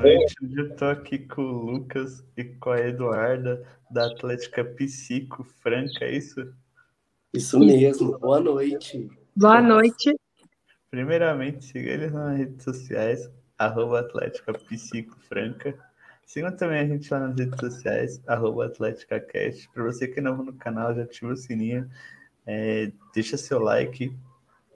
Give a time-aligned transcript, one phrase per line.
[0.00, 4.64] Boa noite, hoje eu tô aqui com o Lucas e com a Eduarda, da Atlética
[4.64, 6.54] Psico Franca, é isso?
[7.34, 9.10] Isso mesmo, boa noite.
[9.34, 10.14] Boa noite.
[10.88, 15.76] Primeiramente, siga eles nas redes sociais, arroba Atlética Psico Franca.
[16.24, 19.68] Sigam também a gente lá nas redes sociais, arroba AtléticaCast.
[19.74, 21.90] Para você que é novo no canal, já ativa o sininho,
[22.46, 24.16] é, deixa seu like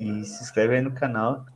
[0.01, 1.47] e se inscreve aí no canal.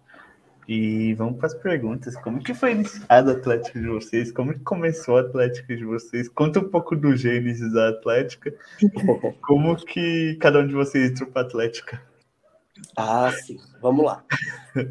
[0.69, 2.16] E vamos para as perguntas.
[2.16, 4.33] Como que foi iniciado o Atlético de vocês?
[4.33, 6.29] Como que começou o Atlético de vocês?
[6.29, 8.52] Conta um pouco do Gênesis da Atlética.
[9.43, 12.02] Como que cada um de vocês entrou para a Atlética?
[12.96, 13.59] Ah, sim.
[13.80, 14.24] Vamos lá.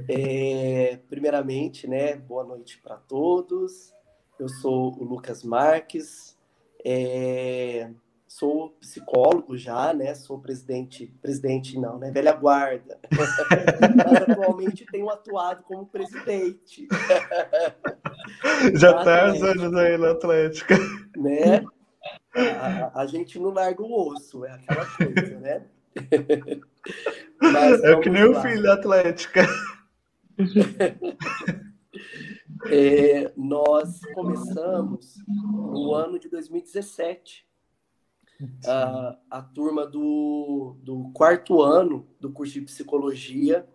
[0.08, 3.94] É, primeiramente, né, boa noite para todos.
[4.40, 6.38] Eu sou o Lucas Marques.
[6.84, 7.90] É,
[8.38, 10.14] sou psicólogo já, né?
[10.14, 12.12] Sou presidente, presidente não, né?
[12.12, 13.00] Velha guarda.
[13.16, 16.86] Mas atualmente tenho atuado como presidente.
[18.76, 20.76] Já está uns anos aí na Atlética.
[21.16, 21.64] Né?
[22.60, 25.66] A, a, gente não larga o osso, é aquela coisa, né?
[27.42, 28.38] Mas, é que nem lá.
[28.38, 29.48] o filho da Atlética.
[32.68, 37.45] É, nós começamos no ano de 2017
[38.66, 43.68] a, a turma do, do quarto ano do curso de psicologia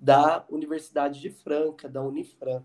[0.00, 2.62] da Universidade de Franca, da Unifran.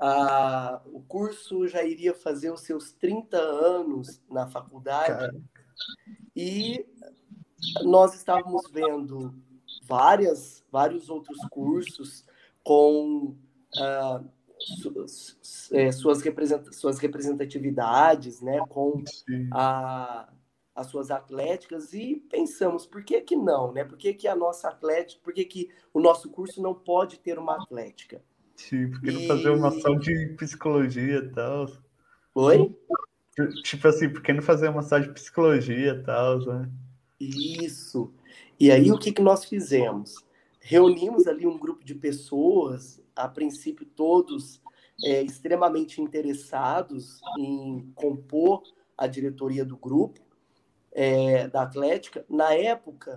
[0.00, 5.36] A, o curso já iria fazer os seus 30 anos na faculdade Cara.
[6.36, 6.86] e
[7.82, 9.34] nós estávamos vendo
[9.86, 12.24] várias, vários outros cursos
[12.62, 13.36] com
[14.58, 16.22] suas, é, suas,
[16.72, 19.02] suas representatividades, né, com
[19.52, 20.28] a,
[20.78, 23.82] as suas atléticas e pensamos, por que que não, né?
[23.82, 27.36] Por que que a nossa atlética, por que que o nosso curso não pode ter
[27.36, 28.22] uma atlética?
[28.54, 29.12] Sim, porque e...
[29.12, 31.66] não fazer uma ação de psicologia e tal.
[32.32, 32.76] Oi?
[33.64, 36.70] Tipo assim, por que não fazer uma ação de psicologia e tal, né?
[37.18, 38.14] Isso.
[38.58, 40.14] E aí o que que nós fizemos?
[40.60, 44.62] Reunimos ali um grupo de pessoas, a princípio todos
[45.02, 48.62] é, extremamente interessados em compor
[48.96, 50.27] a diretoria do grupo,
[51.00, 53.14] é, da Atlética, na época,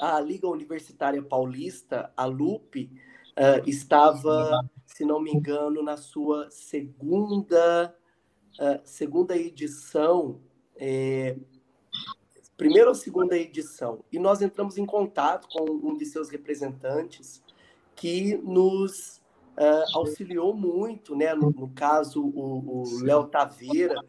[0.00, 7.92] a Liga Universitária Paulista, a LUP, uh, estava, se não me engano, na sua segunda,
[8.60, 10.40] uh, segunda edição,
[10.76, 11.36] é,
[12.56, 14.04] primeira ou segunda edição.
[14.12, 17.42] E nós entramos em contato com um de seus representantes
[17.96, 19.20] que nos
[19.58, 21.34] uh, auxiliou muito, né?
[21.34, 24.00] No, no caso, o Léo Taveira,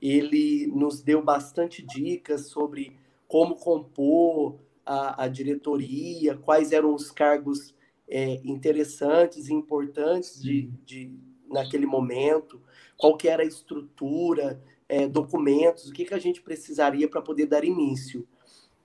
[0.00, 7.74] ele nos deu bastante dicas sobre como compor a, a diretoria, quais eram os cargos
[8.08, 11.12] é, interessantes e importantes de, de,
[11.48, 12.60] naquele momento,
[12.96, 17.46] qual que era a estrutura, é, documentos, o que, que a gente precisaria para poder
[17.46, 18.26] dar início.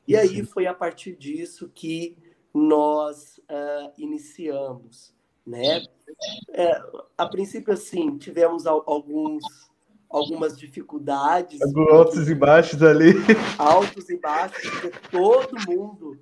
[0.05, 2.17] E aí foi a partir disso que
[2.53, 5.13] nós uh, iniciamos,
[5.45, 5.83] né?
[6.51, 6.81] É,
[7.17, 9.43] a princípio, assim, tivemos alguns
[10.13, 11.59] algumas dificuldades.
[11.91, 13.13] Altos e baixos ali.
[13.57, 16.19] Altos e baixos, porque todo mundo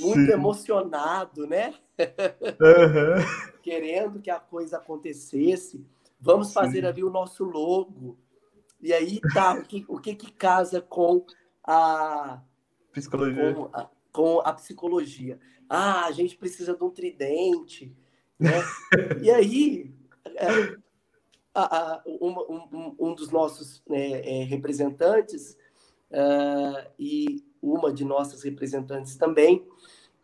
[0.00, 0.32] muito Sim.
[0.32, 1.74] emocionado, né?
[1.98, 3.60] Uhum.
[3.62, 5.84] Querendo que a coisa acontecesse.
[6.20, 6.54] Vamos Sim.
[6.54, 8.16] fazer ali o nosso logo.
[8.80, 11.26] E aí tá, o que, o que, que casa com
[11.64, 12.40] a
[12.92, 13.54] psicologia?
[13.54, 15.38] Com a, com a psicologia.
[15.68, 17.94] Ah, a gente precisa de um tridente,
[18.38, 18.62] né?
[19.22, 19.92] e aí,
[21.54, 25.56] a, a, um, um, dos nossos né, é, representantes
[26.10, 29.66] uh, e uma de nossas representantes também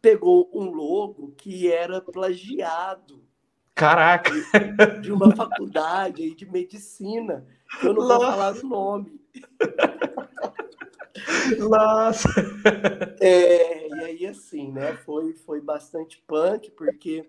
[0.00, 3.22] pegou um logo que era plagiado.
[3.74, 4.32] Caraca!
[4.32, 7.46] De, de uma faculdade de medicina.
[7.82, 8.18] Eu não Nossa.
[8.18, 9.20] vou falar o nome.
[11.58, 12.28] Nossa!
[13.20, 14.94] É, e aí, assim, né?
[14.96, 17.28] Foi, foi bastante punk, porque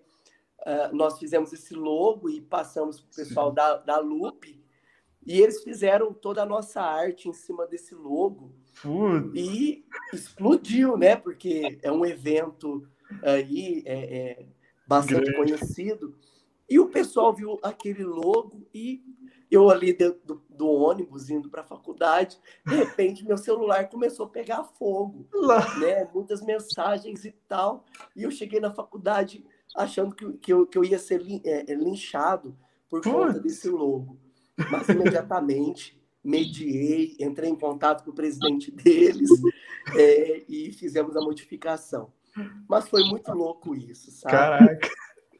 [0.66, 4.60] uh, nós fizemos esse logo e passamos para o pessoal da, da Loop,
[5.26, 8.52] e eles fizeram toda a nossa arte em cima desse logo.
[8.82, 9.30] Putz.
[9.34, 11.14] E explodiu, né?
[11.14, 12.88] Porque é um evento
[13.22, 14.46] aí é, é
[14.86, 15.36] bastante Grande.
[15.36, 16.16] conhecido.
[16.68, 19.02] E o pessoal viu aquele logo e
[19.50, 24.26] eu ali dentro do, do ônibus indo para a faculdade, de repente meu celular começou
[24.26, 25.26] a pegar fogo,
[25.80, 26.08] né?
[26.14, 27.84] Muitas mensagens e tal.
[28.14, 29.44] E eu cheguei na faculdade
[29.76, 32.56] achando que, que, eu, que eu ia ser é, é, linchado
[32.88, 33.14] por Putz.
[33.14, 34.18] conta desse logo.
[34.70, 39.30] Mas imediatamente mediei, entrei em contato com o presidente deles
[39.94, 42.12] é, e fizemos a modificação.
[42.68, 44.32] Mas foi muito louco isso, sabe?
[44.32, 44.88] Caraca!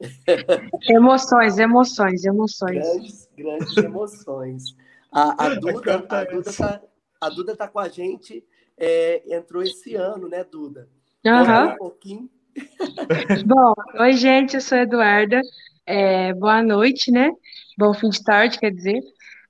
[0.88, 2.78] Emoções, emoções, emoções.
[2.78, 4.64] Grandes, grandes emoções.
[5.12, 6.82] A, a, Duda, a, Duda tá,
[7.20, 8.42] a Duda tá com a gente,
[8.78, 10.88] é, entrou esse ano, né, Duda?
[11.24, 11.72] Uhum.
[11.72, 12.30] Um pouquinho.
[13.46, 15.40] Bom, oi, gente, eu sou a Eduarda.
[15.86, 17.30] É, boa noite, né?
[17.78, 19.00] Bom fim de tarde, quer dizer.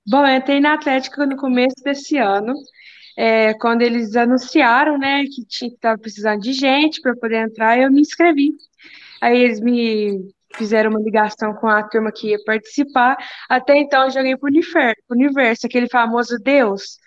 [0.06, 2.54] Bom, eu entrei na Atlética no começo desse ano,
[3.16, 8.00] é, quando eles anunciaram, né, que estava precisando de gente para poder entrar, eu me
[8.00, 8.52] inscrevi.
[9.20, 13.16] Aí eles me fizeram uma ligação com a turma que ia participar.
[13.48, 16.98] Até então eu joguei pro universo, universo aquele famoso Deus.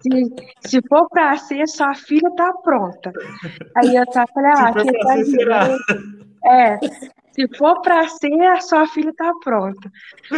[0.00, 3.12] Se, se for para ser, sua filha tá pronta.
[3.76, 5.78] Aí eu tava, falei, ah, que tá
[6.44, 6.78] É,
[7.32, 9.90] se for para ser, a sua filha tá pronta.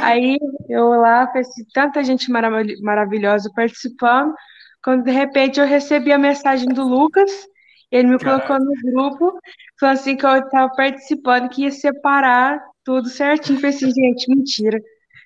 [0.03, 0.39] Aí
[0.69, 1.31] eu lá,
[1.73, 4.35] tanta gente maravilhosa participando,
[4.83, 7.31] quando de repente eu recebi a mensagem do Lucas,
[7.91, 9.39] ele me colocou no grupo,
[9.81, 13.61] falou assim que eu estava participando, que ia separar tudo certinho.
[13.61, 14.79] Falei assim, gente, mentira.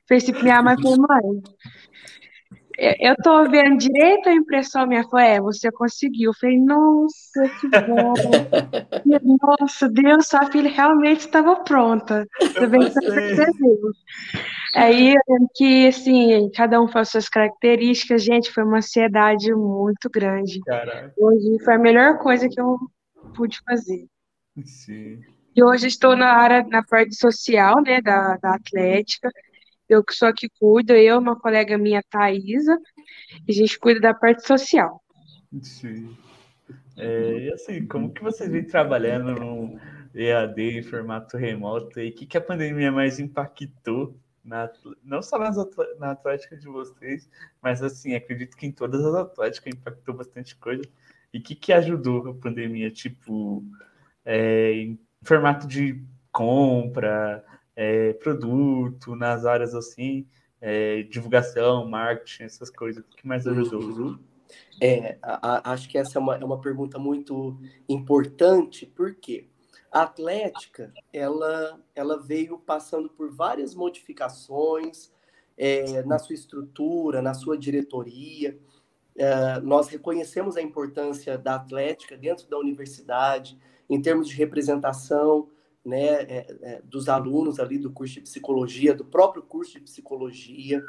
[0.09, 1.43] Falei assim, minha mãe falou, mãe,
[2.79, 6.31] eu tô vendo direito a impressão minha foi, é, você conseguiu.
[6.31, 8.15] Eu falei, nossa, que bom.
[9.61, 12.25] nossa, Deus, sua filha realmente estava pronta.
[12.39, 13.91] Percebeu.
[14.77, 20.09] Aí eu lembro que, assim, cada um faz suas características, gente, foi uma ansiedade muito
[20.09, 20.61] grande.
[20.61, 21.13] Caraca.
[21.19, 22.77] Hoje foi a melhor coisa que eu
[23.35, 24.07] pude fazer.
[24.65, 25.21] Sim.
[25.57, 29.29] E hoje estou na área, na parte social, né, da, da Atlética
[29.89, 32.79] eu que sou a que cuido, eu uma colega minha, Thaisa,
[33.47, 35.03] e a gente cuida da parte social.
[35.63, 36.17] Sim.
[36.97, 39.81] É, e assim, como que vocês vêm trabalhando no
[40.15, 44.71] EAD em formato remoto e o que, que a pandemia mais impactou, na,
[45.05, 45.57] não só nas,
[45.99, 47.29] na atlética de vocês,
[47.63, 50.83] mas assim, acredito que em todas as atléticas impactou bastante coisa.
[51.33, 52.91] E o que, que ajudou a pandemia?
[52.91, 53.63] Tipo,
[54.25, 56.03] é, em formato de
[56.33, 57.45] compra,
[57.79, 60.27] é, produto, nas áreas assim,
[60.61, 63.05] é, divulgação, marketing, essas coisas?
[63.05, 63.81] O que mais ajudou?
[63.81, 64.19] Uhum.
[64.83, 67.57] É, a, a, acho que essa é uma, é uma pergunta muito
[67.89, 69.47] importante, porque
[69.93, 75.13] a Atlética, ela, ela veio passando por várias modificações
[75.57, 78.59] é, na sua estrutura, na sua diretoria.
[79.17, 83.57] É, nós reconhecemos a importância da Atlética dentro da universidade,
[83.89, 85.49] em termos de representação,
[85.89, 90.83] né, é, é, dos alunos ali do curso de psicologia, do próprio curso de psicologia,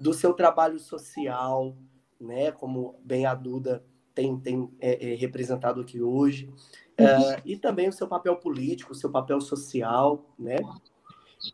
[0.00, 1.76] do seu trabalho social,
[2.20, 6.52] né, como bem a Duda tem, tem é, é representado aqui hoje,
[6.96, 7.36] é, uhum.
[7.44, 10.56] e também o seu papel político, o seu papel social, né?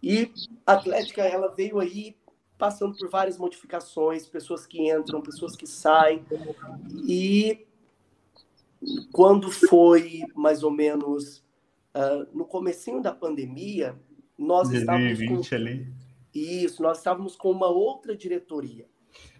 [0.03, 0.33] E
[0.67, 2.17] a Atlética, ela veio aí
[2.59, 6.25] passando por várias modificações, pessoas que entram, pessoas que saem,
[7.07, 7.67] e
[9.13, 11.46] quando foi mais ou menos
[11.97, 13.99] Uh, no comecinho da pandemia,
[14.39, 15.55] nós 2020 estávamos com...
[15.55, 15.93] ali.
[16.35, 18.87] Isso, nós estávamos com uma outra diretoria.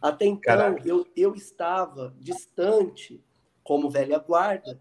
[0.01, 3.23] Até então, eu, eu estava distante,
[3.63, 4.81] como velha guarda,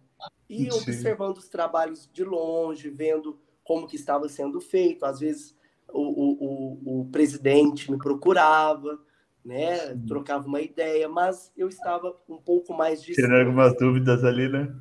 [0.50, 0.78] e Sim.
[0.78, 5.06] observando os trabalhos de longe, vendo como que estava sendo feito.
[5.06, 5.56] Às vezes,
[5.92, 8.98] o, o, o, o presidente me procurava,
[9.44, 9.96] né?
[10.08, 13.28] Trocava uma ideia, mas eu estava um pouco mais distante.
[13.28, 14.74] Tirando algumas dúvidas ali, né?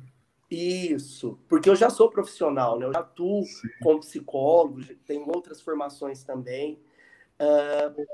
[0.49, 2.85] Isso, porque eu já sou profissional, né?
[2.85, 3.67] Eu já atuo Sim.
[3.81, 6.79] como psicólogo, tenho outras formações também.
[7.39, 8.05] Uh,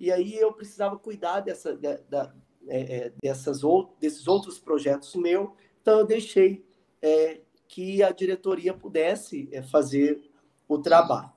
[0.00, 2.34] e aí eu precisava cuidar dessa, da, da,
[2.66, 5.50] é, é dessas ou, desses outros projetos meus,
[5.80, 6.64] então eu deixei
[7.02, 10.22] é, que a diretoria pudesse é, fazer
[10.66, 11.30] o trabalho.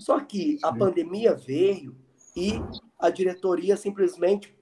[0.00, 1.94] Só que a pandemia veio
[2.36, 2.52] e
[2.98, 4.54] a diretoria simplesmente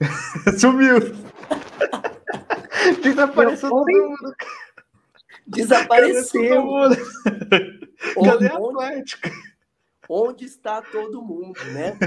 [0.58, 0.98] sumiu.
[3.02, 4.34] Desapareceu todo mundo.
[5.46, 6.64] Desapareceu.
[8.24, 9.30] Cadê a Atlética?
[10.08, 11.98] Onde está todo mundo, né?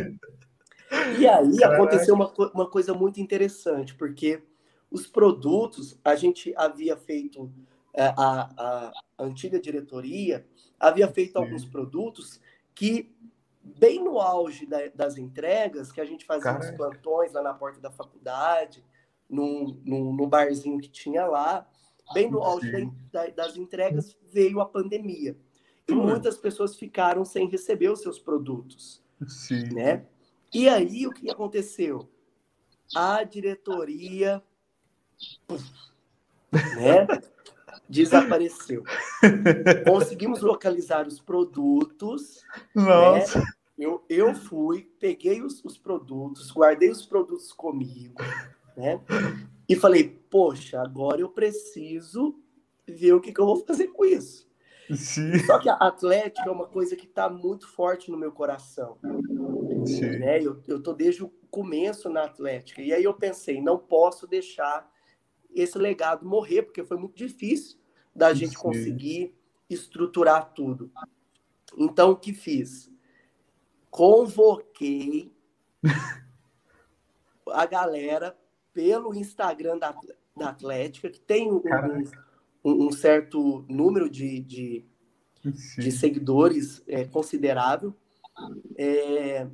[1.18, 4.44] E aí aconteceu uma, uma coisa muito interessante, porque
[4.92, 7.52] os produtos, a gente havia feito,
[7.94, 10.46] é, a, a, a antiga diretoria
[10.80, 11.44] havia feito Sim.
[11.44, 12.40] alguns produtos
[12.74, 13.14] que,
[13.62, 16.66] bem no auge da, das entregas, que a gente fazia Caramba.
[16.66, 18.84] os plantões lá na porta da faculdade,
[19.30, 21.68] num, num, num barzinho que tinha lá.
[22.14, 25.36] Bem no auge da, das entregas veio a pandemia.
[25.88, 26.04] E hum.
[26.04, 29.04] muitas pessoas ficaram sem receber os seus produtos.
[29.28, 29.74] Sim.
[29.74, 30.06] Né?
[30.54, 32.10] E aí o que aconteceu?
[32.96, 34.44] A diretoria
[36.52, 37.08] né,
[37.90, 38.84] desapareceu.
[39.86, 42.44] Conseguimos localizar os produtos.
[42.76, 42.84] Né?
[42.84, 43.40] Nossa.
[43.40, 43.46] Né?
[43.78, 48.24] Eu, eu fui, peguei os, os produtos, guardei os produtos comigo,
[48.76, 49.02] né?
[49.68, 52.40] E falei, poxa, agora eu preciso
[52.88, 54.46] ver o que, que eu vou fazer com isso.
[54.94, 55.40] Sim.
[55.40, 58.98] Só que a Atlética é uma coisa que está muito forte no meu coração.
[59.86, 60.20] Sim.
[60.20, 60.42] Né?
[60.42, 62.82] Eu, eu tô desde o começo na Atlética.
[62.82, 64.92] E aí eu pensei, não posso deixar
[65.54, 67.80] esse legado morrer, porque foi muito difícil
[68.16, 68.62] da gente Sim.
[68.62, 69.36] conseguir
[69.70, 70.92] estruturar tudo.
[71.78, 72.92] Então, o que fiz?
[73.90, 75.34] Convoquei
[77.52, 78.38] a galera
[78.76, 79.98] pelo Instagram da,
[80.36, 81.64] da Atlética, que tem um,
[82.62, 84.86] um, um certo número de, de,
[85.78, 87.96] de seguidores é, considerável.
[88.78, 89.48] É,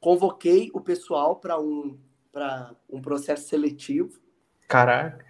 [0.00, 2.00] convoquei o pessoal para um,
[2.88, 4.18] um processo seletivo.
[4.66, 5.24] Caraca.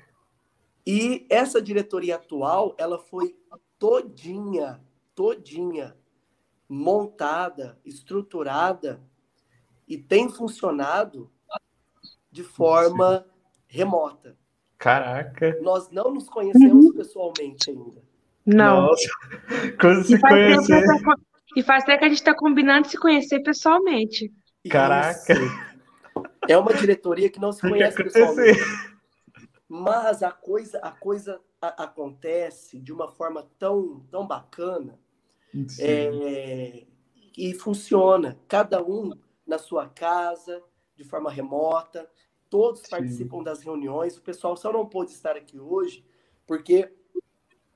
[0.87, 3.37] E essa diretoria atual, ela foi
[3.81, 4.81] todinha,
[5.13, 5.97] todinha
[6.69, 9.03] montada, estruturada
[9.89, 11.33] e tem funcionado
[12.37, 13.25] de forma
[13.67, 14.37] remota.
[14.77, 15.59] Caraca.
[15.63, 18.03] Nós não nos conhecemos pessoalmente ainda.
[18.45, 18.83] Não.
[18.89, 19.09] Nossa.
[19.81, 20.85] Quando se E conhecer.
[21.57, 24.31] e faz tempo que a gente está combinando se conhecer pessoalmente.
[24.71, 25.33] Caraca.
[25.33, 25.67] Isso.
[26.47, 28.61] É uma diretoria que não se conhece pessoalmente.
[29.67, 34.99] Mas a coisa, a coisa a- acontece de uma forma tão, tão bacana
[35.69, 35.83] Sim.
[35.83, 36.85] é,
[37.37, 38.39] e funciona.
[38.47, 39.11] Cada um
[39.47, 40.63] na sua casa,
[40.95, 42.09] de forma remota.
[42.49, 42.91] Todos Sim.
[42.91, 44.17] participam das reuniões.
[44.17, 46.05] O pessoal só não pôde estar aqui hoje
[46.47, 46.89] porque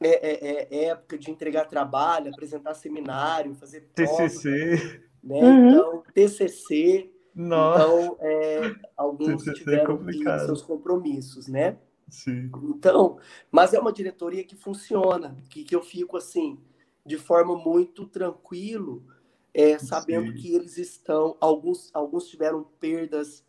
[0.00, 5.02] é, é- é época de entregar trabalho, apresentar seminário, fazer prova, TCC.
[5.22, 5.40] né?
[5.40, 5.68] Uhum.
[5.68, 7.10] Então, TCC.
[7.34, 7.82] Nossa.
[7.84, 10.46] Então, é, alguns TCC é tiveram complicado.
[10.46, 11.76] seus compromissos, né?
[12.08, 12.50] Sim.
[12.64, 13.18] Então,
[13.50, 16.58] mas é uma diretoria que funciona, que, que eu fico assim,
[17.06, 19.04] de forma muito tranquilo,
[19.54, 20.38] é, sabendo Sim.
[20.38, 23.44] que eles estão, alguns, alguns tiveram perdas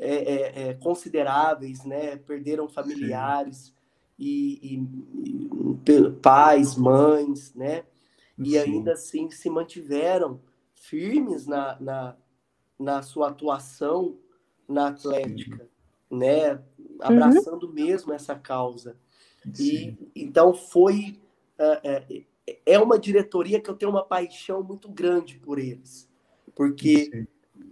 [0.00, 2.16] é, é, é, consideráveis, né?
[2.16, 3.74] Perderam familiares
[4.18, 7.84] e, e- e pais, mães, né?
[8.38, 8.58] E Sim.
[8.58, 10.40] ainda assim se mantiveram
[10.74, 12.16] firmes na, na,
[12.78, 14.16] na sua atuação
[14.66, 15.68] na Atlética,
[16.10, 16.62] né?
[17.00, 18.96] Abraçando mesmo essa causa.
[19.52, 19.98] Sim.
[20.14, 21.20] E então foi
[21.58, 22.06] é,
[22.46, 26.08] é, é uma diretoria que eu tenho uma paixão muito grande por eles,
[26.54, 27.26] porque Sim.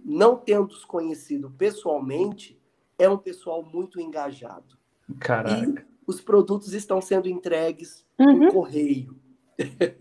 [0.09, 2.59] Não tendo os conhecido pessoalmente,
[2.97, 4.77] é um pessoal muito engajado.
[5.19, 5.81] Caraca.
[5.81, 8.39] E os produtos estão sendo entregues Uhum.
[8.39, 9.15] por correio.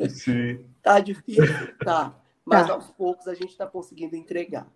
[0.09, 0.65] Sim.
[0.83, 1.45] Tá difícil?
[1.85, 2.19] Tá.
[2.47, 2.73] Mas Tá.
[2.73, 4.67] aos poucos a gente está conseguindo entregar.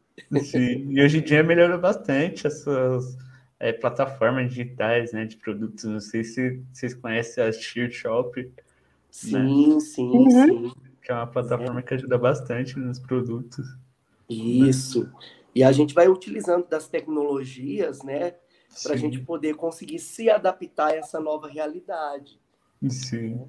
[0.42, 0.90] Sim.
[0.92, 3.16] E hoje em dia melhorou bastante essas
[3.58, 5.84] é, plataformas digitais, né, de produtos.
[5.84, 8.52] Não sei se vocês conhecem a Sheer Shop,
[9.10, 10.30] Sim, sim, Uhum.
[10.30, 10.72] sim.
[11.02, 13.66] que é uma plataforma que ajuda bastante nos produtos.
[14.32, 15.10] Isso.
[15.54, 18.34] E a gente vai utilizando das tecnologias, né,
[18.82, 22.40] para a gente poder conseguir se adaptar a essa nova realidade.
[22.88, 23.46] Sim.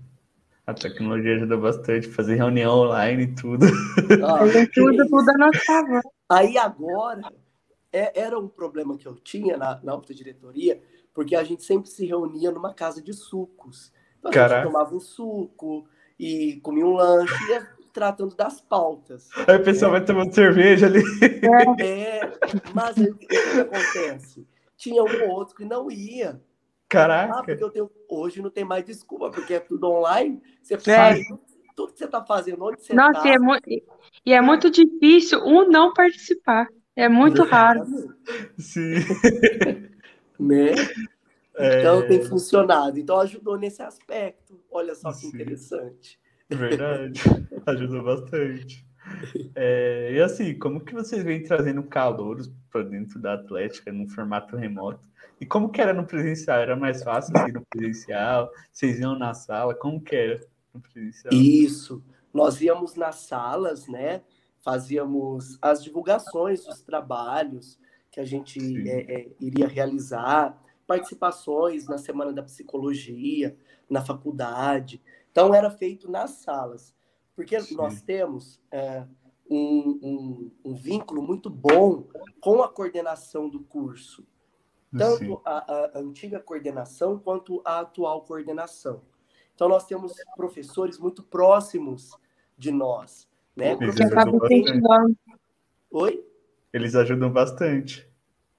[0.65, 3.65] A tecnologia ajuda bastante, fazer reunião online e tudo.
[4.23, 6.01] Ah, Fazer tudo, tudo a nosso favor.
[6.29, 7.21] Aí agora,
[7.91, 10.81] é- era um problema que eu tinha na, na autodiretoria,
[11.13, 13.91] porque a gente sempre se reunia numa casa de sucos.
[14.19, 14.61] Então a Caraca.
[14.63, 15.85] gente tomava um suco
[16.17, 19.29] e comia um lanche, e ia tratando das pautas.
[19.47, 21.03] Aí o pessoal vai tomando cerveja ali.
[21.79, 22.21] É,
[22.73, 24.47] mas aí, o que, acontece?
[24.75, 26.31] Tinha um ou outro que não ia.
[26.31, 26.39] Ah,
[26.89, 27.43] Caraca.
[27.45, 27.91] porque eu tenho.
[28.09, 30.41] Hoje não tem mais desculpa, porque é tudo online.
[30.62, 30.77] Você É.
[30.77, 31.25] faz
[31.75, 33.29] tudo que você está fazendo, onde você Nossa, está.
[33.29, 33.59] e é, mu-
[34.25, 36.67] e é muito difícil um não participar.
[36.95, 37.85] É muito raro.
[38.57, 38.93] Sim.
[40.39, 40.71] Né?
[41.55, 43.00] É, Então tem funcionado.
[43.00, 44.59] Então ajudou nesse aspecto.
[44.71, 45.27] Olha só que Sim.
[45.27, 46.19] interessante.
[46.55, 47.22] Verdade.
[47.65, 48.86] Ajudou bastante.
[49.55, 54.55] É, e assim, como que vocês vêm trazendo calouros para dentro da Atlética num formato
[54.55, 55.07] remoto?
[55.39, 56.60] E como que era no presencial?
[56.60, 58.50] Era mais fácil assim no presencial?
[58.72, 59.75] Vocês iam na sala?
[59.75, 60.39] Como que era
[60.74, 61.33] no presencial?
[61.33, 62.03] Isso.
[62.33, 64.22] Nós íamos nas salas, né?
[64.62, 67.77] Fazíamos as divulgações dos trabalhos
[68.10, 70.57] que a gente é, é, iria realizar,
[70.88, 73.57] participações na Semana da Psicologia,
[73.89, 75.01] na faculdade.
[75.33, 76.93] Então, era feito nas salas.
[77.35, 77.75] Porque Sim.
[77.75, 79.03] nós temos é,
[79.49, 82.07] um, um, um vínculo muito bom
[82.39, 84.23] com a coordenação do curso.
[84.95, 89.01] Tanto a, a antiga coordenação quanto a atual coordenação.
[89.55, 92.11] Então, nós temos professores muito próximos
[92.55, 93.27] de nós.
[93.55, 93.75] Né?
[93.81, 95.17] Eles ajudam bastante.
[95.89, 96.25] Oi?
[96.71, 98.07] Eles ajudam bastante.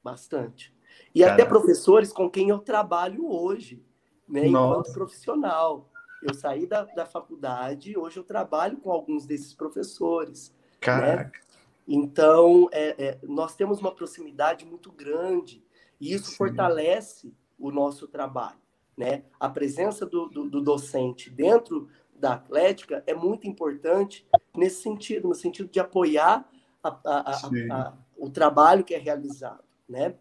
[0.03, 0.75] Bastante.
[1.15, 1.51] E até Caraca.
[1.51, 3.81] professores com quem eu trabalho hoje,
[4.29, 4.49] né?
[4.49, 5.89] enquanto profissional.
[6.25, 10.55] Eu saí da, da faculdade e hoje eu trabalho com alguns desses professores.
[10.81, 11.39] Caraca.
[11.87, 15.63] Então, é, é, nós temos uma proximidade muito grande
[16.01, 16.37] e isso Sim.
[16.37, 18.59] fortalece o nosso trabalho.
[18.97, 19.25] Né?
[19.39, 24.27] A presença do, do, do docente dentro da Atlética é muito importante
[24.57, 26.49] nesse sentido, no sentido de apoiar
[26.83, 30.15] a, a, a, o trabalho que é realizado, né?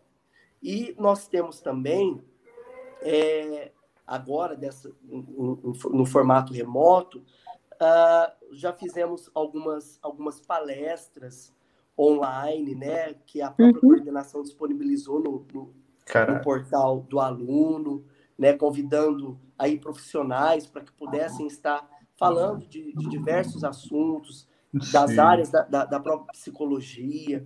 [0.62, 2.24] E nós temos também,
[3.02, 3.72] é,
[4.06, 7.20] agora, dessa, no, no formato remoto,
[7.74, 11.54] uh, já fizemos algumas, algumas palestras
[11.98, 13.14] online, né?
[13.26, 13.96] Que a própria uhum.
[13.96, 15.74] coordenação disponibilizou no, no,
[16.34, 18.06] no portal do aluno,
[18.38, 18.54] né?
[18.54, 24.48] Convidando aí profissionais para que pudessem estar falando de, de diversos assuntos,
[24.92, 25.20] das Sim.
[25.20, 27.46] áreas da, da, da, própria psicologia.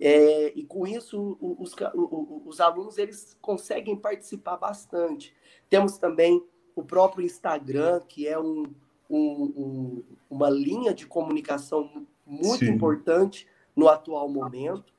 [0.00, 5.34] É, e com isso, os, os, os, alunos eles conseguem participar bastante.
[5.68, 6.44] Temos também
[6.76, 8.64] o próprio Instagram, que é um,
[9.10, 12.72] um, um, uma linha de comunicação muito Sim.
[12.72, 14.92] importante no atual momento.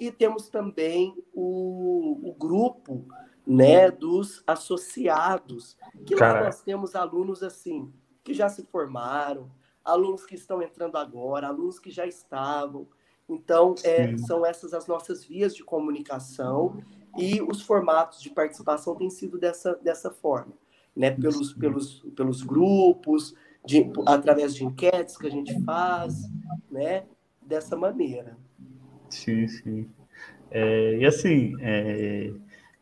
[0.00, 3.04] E temos também o, o grupo
[3.46, 5.76] né, dos associados,
[6.06, 9.50] que lá nós temos alunos assim que já se formaram,
[9.82, 12.86] alunos que estão entrando agora, alunos que já estavam.
[13.28, 16.82] Então, é, são essas as nossas vias de comunicação
[17.16, 20.52] e os formatos de participação têm sido dessa, dessa forma,
[20.96, 21.10] né?
[21.10, 26.14] Pelos, pelos, pelos grupos, de, através de enquetes que a gente faz,
[26.70, 27.04] né?
[27.42, 28.36] Dessa maneira.
[29.10, 29.90] Sim, sim.
[30.50, 32.32] É, e assim, é,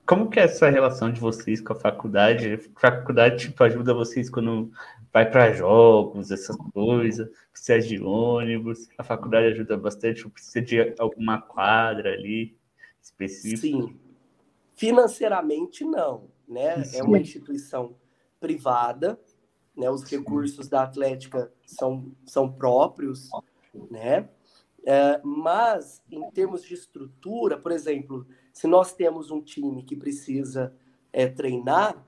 [0.06, 2.54] como que é essa relação de vocês com a faculdade?
[2.54, 4.70] A faculdade tipo, ajuda vocês quando
[5.16, 11.40] vai para jogos, essas coisas, precisa de ônibus, a faculdade ajuda bastante, precisa de alguma
[11.40, 12.54] quadra ali
[13.00, 13.86] específica.
[13.86, 13.98] Sim.
[14.74, 16.84] Financeiramente não, né?
[16.84, 16.98] Sim.
[16.98, 17.96] É uma instituição
[18.38, 19.18] privada,
[19.74, 19.88] né?
[19.88, 23.30] Os recursos da Atlética são, são próprios,
[23.90, 24.28] né?
[24.84, 30.74] É, mas em termos de estrutura, por exemplo, se nós temos um time que precisa
[31.10, 32.05] é, treinar,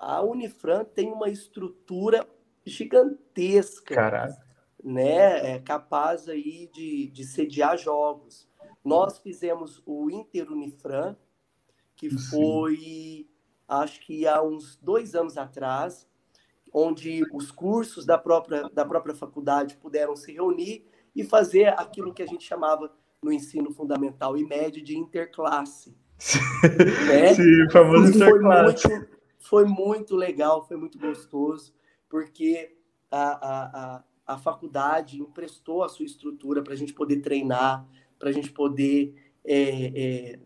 [0.00, 2.26] a Unifran tem uma estrutura
[2.64, 4.34] gigantesca, Caralho.
[4.82, 5.56] né?
[5.56, 8.48] É capaz aí de, de sediar jogos.
[8.82, 11.14] Nós fizemos o Inter Unifran,
[11.94, 13.28] que foi, Sim.
[13.68, 16.08] acho que há uns dois anos atrás,
[16.72, 22.22] onde os cursos da própria, da própria faculdade puderam se reunir e fazer aquilo que
[22.22, 22.90] a gente chamava
[23.22, 25.94] no ensino fundamental e médio de interclasse.
[27.06, 27.34] né?
[27.34, 28.88] Sim, o famoso interclasse.
[28.88, 29.09] Muito,
[29.40, 31.74] foi muito legal, foi muito gostoso,
[32.08, 32.76] porque
[33.10, 38.28] a, a, a, a faculdade emprestou a sua estrutura para a gente poder treinar, para
[38.28, 40.38] a gente poder é, é,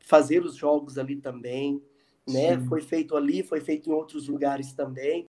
[0.00, 1.82] fazer os jogos ali também.
[2.26, 2.58] Né?
[2.60, 5.28] Foi feito ali, foi feito em outros lugares também,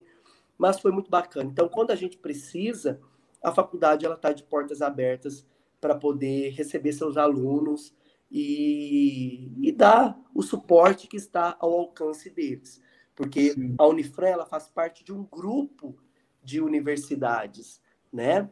[0.58, 1.50] mas foi muito bacana.
[1.50, 3.00] Então, quando a gente precisa,
[3.44, 5.46] a faculdade ela está de portas abertas
[5.80, 7.94] para poder receber seus alunos
[8.32, 12.82] e, e, dar o suporte que está ao alcance deles.
[13.20, 13.76] Porque Sim.
[13.78, 15.94] a Unifran ela faz parte de um grupo
[16.42, 18.50] de universidades, né?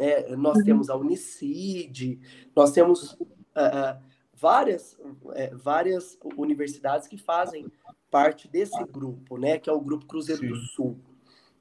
[0.00, 0.64] É, nós uhum.
[0.64, 2.18] temos a Unicid,
[2.56, 4.02] nós temos uh,
[4.32, 7.70] várias, uh, várias universidades que fazem
[8.10, 9.58] parte desse grupo, né?
[9.58, 10.48] Que é o Grupo Cruzeiro Sim.
[10.48, 11.00] do Sul.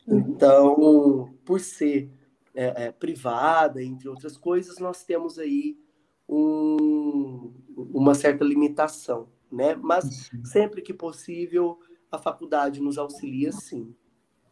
[0.07, 2.09] Então, por ser
[2.55, 5.77] é, é, privada, entre outras coisas, nós temos aí
[6.27, 9.75] um, uma certa limitação, né?
[9.75, 11.79] Mas sempre que possível,
[12.15, 13.95] a faculdade nos auxilia, sim.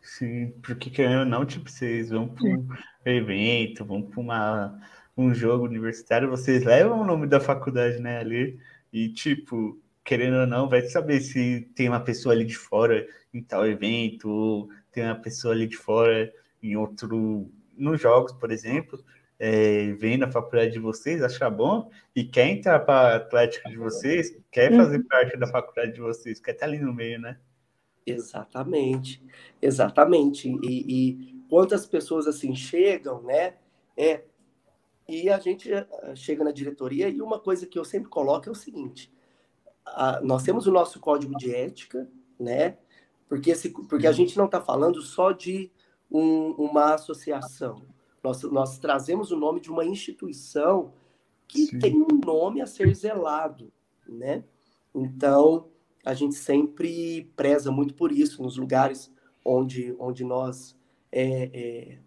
[0.02, 2.68] Sim, porque querendo ou não, tipo, vocês vão para um
[3.06, 4.82] evento, vão para uma
[5.16, 8.58] um jogo universitário, vocês levam o nome da faculdade, né, ali,
[8.92, 13.44] e tipo, querendo ou não, vai saber se tem uma pessoa ali de fora em
[13.44, 16.32] tal evento, ou tem uma pessoa ali de fora
[16.64, 19.04] em outro nos jogos, por exemplo,
[19.38, 23.78] é, vem na faculdade de vocês, acha bom, e quer entrar para a Atlética de
[23.78, 25.08] vocês, quer fazer uhum.
[25.08, 27.38] parte da faculdade de vocês, quer estar ali no meio, né?
[28.06, 29.22] Exatamente,
[29.62, 30.50] exatamente.
[30.64, 33.56] E, e quantas pessoas assim chegam, né?
[33.96, 34.24] É,
[35.08, 38.52] e a gente eh, chega na diretoria e uma coisa que eu sempre coloco é
[38.52, 39.12] o seguinte:
[39.86, 42.10] a, nós temos o nosso código de ética,
[42.40, 42.78] né?
[43.28, 45.72] Porque, esse, porque a gente não está falando só de
[46.10, 47.86] um, uma associação.
[48.24, 50.94] Nós, nós trazemos o nome de uma instituição
[51.48, 51.80] que Sim.
[51.80, 53.72] tem um nome a ser zelado,
[54.08, 54.44] né?
[54.94, 55.71] Então,
[56.06, 59.12] a gente sempre preza muito por isso nos lugares
[59.44, 60.76] onde, onde nós
[61.12, 61.98] é, é,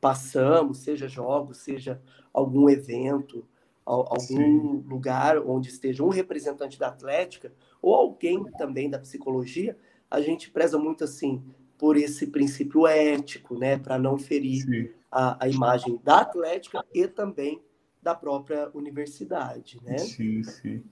[0.00, 2.00] passamos, seja jogos, seja
[2.32, 3.44] algum evento,
[3.84, 4.84] algum Sim.
[4.86, 9.76] lugar onde esteja um representante da Atlética ou alguém também da psicologia,
[10.10, 11.42] a gente preza muito assim
[11.78, 17.62] por esse princípio ético, né, para não ferir a, a, imagem da Atlética e também
[18.02, 19.98] da própria universidade, né?
[19.98, 20.82] Sim, sim.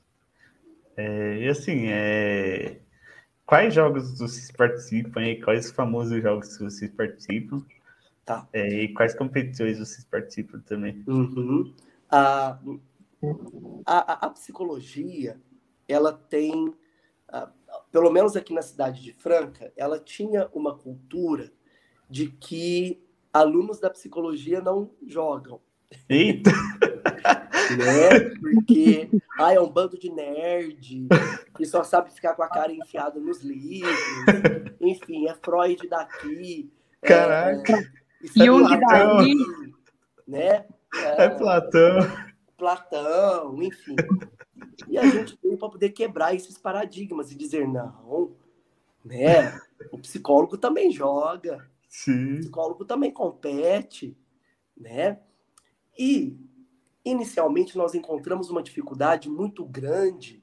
[0.97, 2.81] É, e assim, é...
[3.45, 7.65] quais jogos vocês participam e quais famosos jogos vocês participam?
[8.25, 8.49] Tá.
[8.53, 11.05] É, e quais competições vocês participam também?
[11.07, 11.73] Uhum.
[12.11, 12.59] A,
[13.87, 15.41] a, a, psicologia,
[15.87, 16.75] ela tem,
[17.29, 17.49] a,
[17.93, 21.53] pelo menos aqui na cidade de Franca, ela tinha uma cultura
[22.11, 23.01] de que
[23.33, 25.61] alunos da psicologia não jogam.
[26.09, 26.51] Eita!
[27.77, 28.21] né?
[28.41, 31.09] Porque ah, é um bando de nerd
[31.57, 33.97] que só sabe ficar com a cara enfiada nos livros.
[34.81, 36.71] Enfim, é Freud daqui.
[37.03, 37.73] É, Caraca!
[37.73, 39.35] É, Jung é daqui.
[40.27, 40.65] Né?
[40.95, 41.99] É, é Platão.
[42.57, 43.97] Platão, enfim.
[44.89, 48.35] E a gente veio para poder quebrar esses paradigmas e dizer, não,
[49.05, 49.59] né?
[49.93, 51.69] O psicólogo também joga.
[51.89, 52.35] Sim.
[52.35, 54.17] O psicólogo também compete,
[54.77, 55.19] né?
[55.99, 56.39] E,
[57.07, 60.43] inicialmente, nós encontramos uma dificuldade muito grande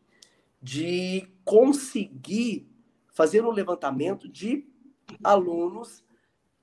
[0.61, 2.67] de conseguir
[3.07, 4.65] fazer um levantamento de
[5.21, 6.03] alunos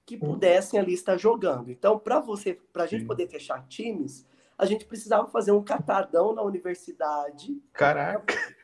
[0.07, 1.71] que pudessem ali estar jogando.
[1.71, 6.35] Então, para você, para a gente poder fechar times, a gente precisava fazer um catadão
[6.35, 7.63] na universidade.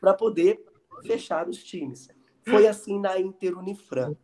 [0.01, 0.65] Para poder
[1.05, 2.09] fechar os times.
[2.43, 4.17] Foi assim na Interunifran.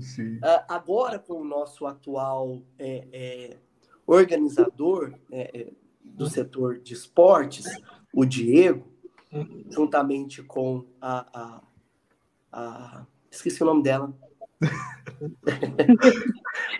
[0.00, 0.40] Sim.
[0.68, 3.56] Agora, com o nosso atual é, é,
[4.06, 5.72] organizador é, é,
[6.04, 7.64] do setor de esportes,
[8.12, 8.86] o Diego,
[9.70, 11.62] juntamente com a, a,
[12.52, 14.14] a esqueci o nome dela.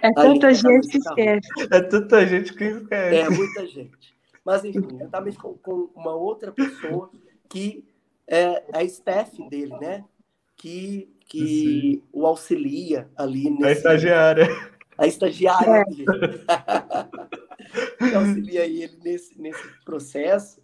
[0.02, 1.48] É tanta gente que esquece.
[1.70, 3.16] É tanta gente que esquece.
[3.16, 4.14] É muita gente.
[4.44, 7.10] Mas, enfim, juntamente com, com uma outra pessoa
[7.48, 7.84] que
[8.26, 10.04] é a staff dele, né?
[10.56, 13.64] Que, que o auxilia ali nesse...
[13.64, 15.84] A estagiária a estagiária é.
[17.98, 20.62] que auxilia ele nesse, nesse processo.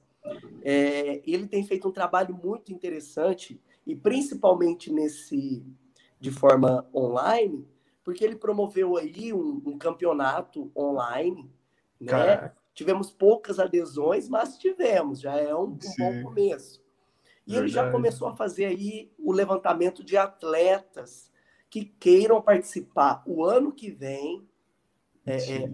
[0.63, 5.65] É, ele tem feito um trabalho muito interessante e principalmente nesse
[6.21, 7.67] de forma online,
[8.05, 11.51] porque ele promoveu aí um, um campeonato online,
[11.99, 12.53] né?
[12.75, 16.83] Tivemos poucas adesões, mas tivemos, já é um, um bom começo.
[17.47, 17.67] E Verdade.
[17.67, 21.31] ele já começou a fazer aí o levantamento de atletas
[21.69, 24.47] que queiram participar o ano que vem,
[25.27, 25.71] é, é,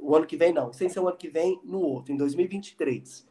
[0.00, 3.26] o ano que vem não, sem ser o ano que vem, no outro, em 2023,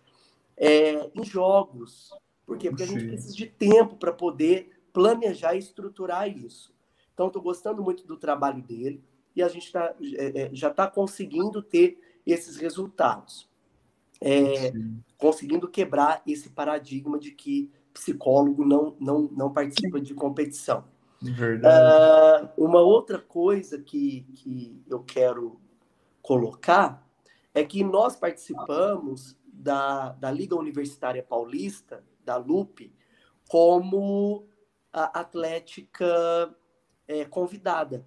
[0.55, 2.11] é, em jogos.
[2.45, 2.69] Por quê?
[2.69, 6.73] Porque a gente precisa de tempo para poder planejar e estruturar isso.
[7.13, 9.03] Então, estou gostando muito do trabalho dele
[9.35, 13.47] e a gente tá, é, é, já está conseguindo ter esses resultados.
[14.19, 14.73] É,
[15.17, 20.85] conseguindo quebrar esse paradigma de que psicólogo não, não, não participa de competição.
[21.21, 22.51] Verdade.
[22.57, 25.59] Uh, uma outra coisa que, que eu quero
[26.27, 27.07] colocar
[27.53, 32.93] é que nós participamos da, da Liga Universitária Paulista, da LUP,
[33.47, 34.45] como
[34.91, 36.53] a atlética
[37.07, 38.05] é, convidada.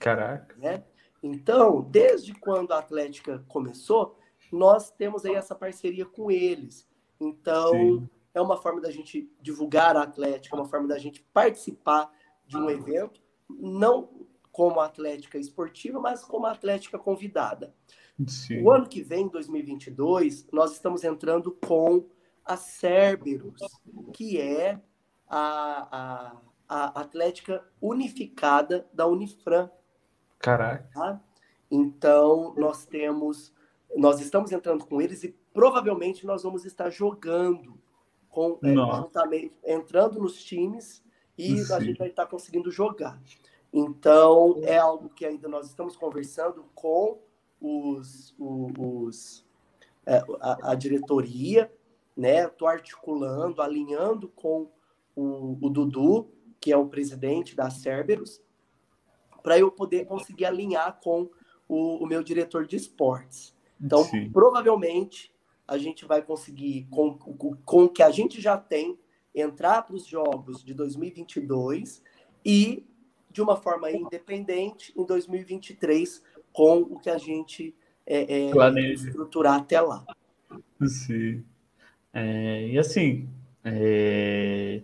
[0.00, 0.56] Caraca.
[0.56, 0.84] Né?
[1.22, 4.18] Então, desde quando a Atlética começou,
[4.50, 6.88] nós temos aí essa parceria com eles.
[7.20, 8.10] Então, Sim.
[8.34, 12.10] é uma forma da gente divulgar a Atlética, é uma forma da gente participar
[12.46, 17.74] de um evento, não como atlética esportiva, mas como atlética convidada.
[18.28, 18.62] Sim.
[18.62, 22.06] O ano que vem, 2022, nós estamos entrando com
[22.44, 23.60] a Cerberus,
[24.12, 24.80] que é
[25.28, 29.68] a, a, a Atlética Unificada da Unifran.
[30.38, 30.88] Caraca.
[30.94, 31.20] Tá?
[31.68, 33.52] Então, nós temos,
[33.96, 37.76] nós estamos entrando com eles e provavelmente nós vamos estar jogando
[38.28, 41.02] com é, juntamente, entrando nos times
[41.36, 41.72] e Sim.
[41.72, 43.20] a gente vai estar conseguindo jogar.
[43.76, 47.18] Então, é algo que ainda nós estamos conversando com
[47.60, 49.44] os, os
[50.06, 51.72] é, a, a, diretoria,
[52.16, 52.44] né?
[52.44, 54.70] Estou articulando, alinhando com
[55.16, 58.40] o, o, Dudu, que é o presidente da Cerberus,
[59.42, 61.28] para eu poder conseguir alinhar com
[61.68, 63.52] o, o, meu diretor de esportes.
[63.80, 64.30] Então, Sim.
[64.30, 65.34] provavelmente,
[65.66, 68.96] a gente vai conseguir, com, com, com o que a gente já tem,
[69.34, 72.00] entrar para os jogos de 2022
[72.44, 72.86] e
[73.34, 77.74] de uma forma independente em 2023 com o que a gente
[78.06, 80.04] é, é, estruturar até lá.
[80.86, 81.44] Sim.
[82.12, 83.28] É, e assim,
[83.64, 84.80] é...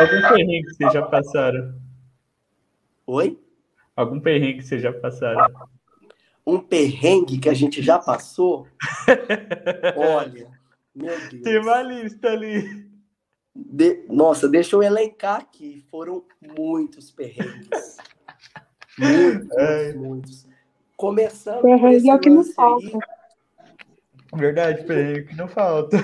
[0.00, 1.80] algum perrengue que vocês já passaram?
[3.06, 3.40] Oi?
[3.94, 5.46] Algum perrengue que vocês já passaram?
[6.44, 8.66] Um perrengue que a gente já passou?
[9.96, 10.50] Olha,
[10.92, 11.42] meu Deus.
[11.44, 12.87] Tem uma lista ali.
[13.58, 14.04] De...
[14.08, 15.84] Nossa, deixa eu elencar aqui.
[15.90, 16.24] Foram
[16.56, 17.96] muitos perrengues.
[18.98, 19.92] muitos, é.
[19.94, 20.46] muitos.
[20.96, 22.86] Começando perrengue é o que não falta.
[22.86, 24.38] Aí...
[24.38, 25.96] Verdade, perrengue que não falta.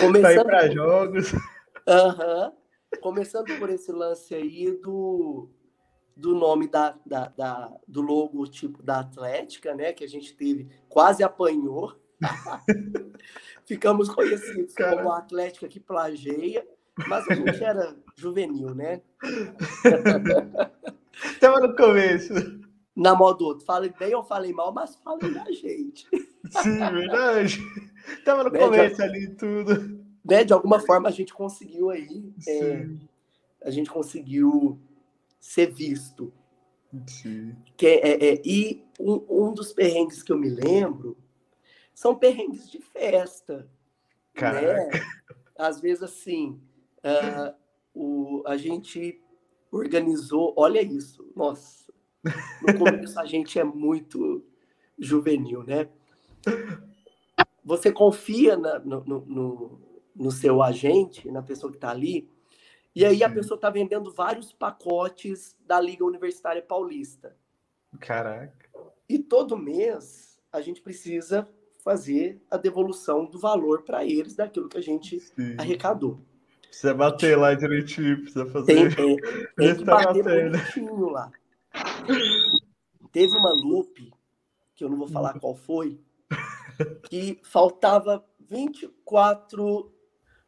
[0.00, 1.32] Começando para jogos.
[1.32, 2.52] Uhum.
[3.00, 5.48] Começando por esse lance aí do
[6.14, 9.92] do nome da, da, da, do logotipo da Atlética, né?
[9.92, 11.96] Que a gente teve, quase apanhou.
[13.66, 14.96] Ficamos conhecidos Cara.
[14.96, 16.66] como a Atlética que plageia,
[17.08, 19.00] mas a gente era juvenil, né?
[21.12, 22.32] Estava no começo.
[22.94, 26.06] Na modo outro, falei bem ou falei mal, mas falei da gente.
[26.62, 27.60] Sim, verdade.
[28.18, 30.04] Estava no né, começo de, ali tudo.
[30.24, 32.32] Né, de alguma forma a gente conseguiu aí.
[32.46, 32.86] É,
[33.64, 34.78] a gente conseguiu
[35.40, 36.32] ser visto.
[37.06, 37.56] Sim.
[37.76, 41.16] Que é, é, e um, um, dos perrengues que eu me lembro
[41.94, 43.58] são perrengues de festa.
[43.58, 43.68] Né?
[44.34, 44.86] Caraca.
[44.86, 44.90] Né?
[45.56, 46.60] Às vezes, assim,
[46.98, 47.54] uh,
[47.94, 49.22] o, a gente
[49.70, 51.92] organizou, olha isso, nossa,
[52.62, 54.44] no começo a gente é muito
[54.98, 55.88] juvenil, né?
[57.64, 59.80] Você confia na, no, no,
[60.14, 62.28] no, seu agente, na pessoa que está ali,
[62.94, 67.36] e aí a pessoa está vendendo vários pacotes da Liga Universitária Paulista.
[67.98, 68.68] Caraca.
[69.08, 71.48] E todo mês a gente precisa
[71.82, 75.56] fazer a devolução do valor para eles daquilo que a gente Sim.
[75.58, 76.20] arrecadou.
[76.62, 78.66] Precisa bater lá direitinho, precisa fazer.
[78.66, 79.16] Tem, tem,
[79.56, 81.30] tem que bater bonitinho lá.
[83.10, 84.12] Teve uma loop,
[84.74, 86.00] que eu não vou falar qual foi,
[87.10, 89.92] que faltava 24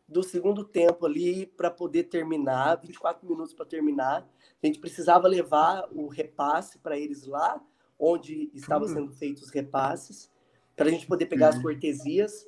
[0.09, 4.27] do segundo tempo ali para poder terminar, 24 minutos para terminar.
[4.63, 7.61] A gente precisava levar o repasse para eles lá,
[7.99, 10.31] onde estavam sendo feitos os repasses,
[10.77, 12.47] para a gente poder pegar as cortesias.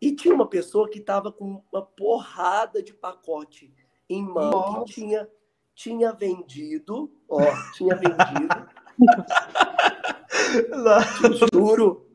[0.00, 3.72] E tinha uma pessoa que estava com uma porrada de pacote
[4.08, 4.84] em mão Nossa.
[4.84, 5.28] que tinha,
[5.74, 7.40] tinha vendido, ó,
[7.74, 8.68] tinha vendido.
[11.52, 12.06] juro.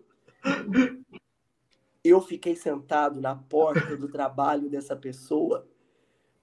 [2.04, 5.68] Eu fiquei sentado na porta do trabalho dessa pessoa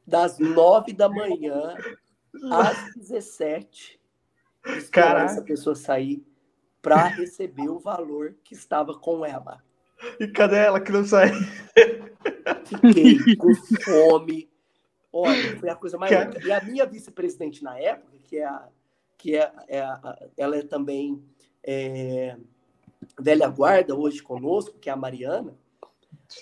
[0.07, 1.77] das nove da manhã
[2.51, 4.01] às 17,
[4.77, 6.25] esperando essa pessoa sair
[6.83, 9.63] para receber o valor que estava com ela.
[10.19, 11.31] E cadê ela que não sai?
[12.65, 14.51] Fiquei com fome.
[15.13, 16.11] Olha, foi a coisa mais.
[16.11, 16.47] Cara...
[16.47, 18.69] E a minha vice-presidente na época, que é a.
[19.19, 21.23] Que é, é a, ela é também
[21.63, 22.39] é,
[23.19, 25.55] velha guarda hoje conosco, que é a Mariana,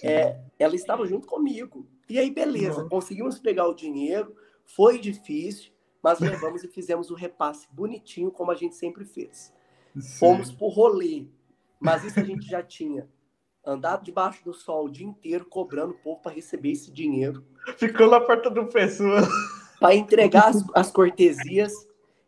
[0.02, 1.86] é, ela estava junto comigo.
[2.08, 2.88] E aí, beleza, uhum.
[2.88, 5.72] conseguimos pegar o dinheiro, foi difícil,
[6.02, 9.52] mas levamos e fizemos o repasse bonitinho, como a gente sempre fez.
[10.00, 10.18] Sim.
[10.18, 11.26] Fomos pro rolê,
[11.80, 13.08] mas isso a gente já tinha
[13.64, 17.44] andado debaixo do sol o dia inteiro cobrando o povo para receber esse dinheiro.
[17.76, 19.20] Ficou na porta do pessoa.
[19.78, 21.72] Para entregar as, as, cortesias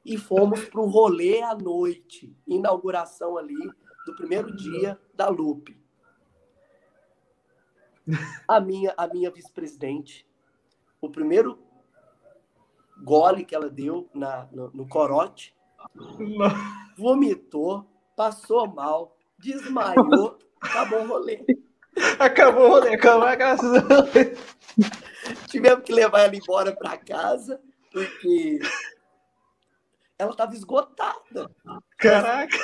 [0.05, 3.59] e fomos para o rolê à noite, inauguração ali
[4.07, 5.81] do primeiro dia da Lupe.
[8.47, 10.27] A minha, a minha vice-presidente,
[11.01, 11.59] o primeiro
[13.03, 15.55] gole que ela deu na, no, no corote,
[17.01, 21.45] vomitou, passou mal, desmaiou Acabou o rolê.
[22.19, 24.39] Acabou o rolê, acabou a Deus.
[25.49, 27.61] Tivemos que levar ela embora para casa,
[27.91, 28.61] porque
[30.19, 31.51] ela estava esgotada.
[31.97, 32.57] Caraca!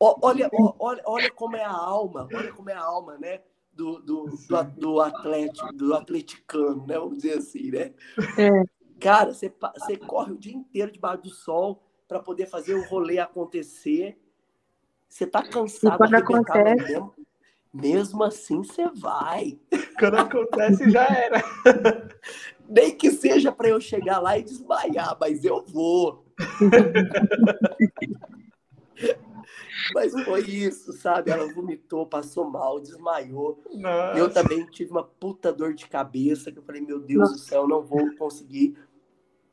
[0.00, 3.40] Olha, olha, olha como é a alma, olha como é a alma, né?
[3.72, 6.98] Do, do, do, do atlético, do atleticano, né?
[6.98, 7.94] Vamos dizer assim, né?
[8.36, 8.50] É.
[9.00, 11.82] Cara, você, você corre o dia inteiro debaixo do sol
[12.14, 14.16] para poder fazer o rolê acontecer.
[15.08, 17.12] Você tá cansado, e quando acontece, mesmo.
[17.72, 19.58] Mesmo assim, você vai.
[19.98, 21.42] Quando acontece, já era.
[22.68, 26.24] Nem que seja para eu chegar lá e desmaiar, mas eu vou.
[29.92, 31.32] mas foi isso, sabe?
[31.32, 33.60] Ela vomitou, passou mal, desmaiou.
[33.72, 34.16] Nossa.
[34.16, 37.32] Eu também tive uma puta dor de cabeça, que eu falei, meu Deus Nossa.
[37.32, 38.76] do céu, não vou conseguir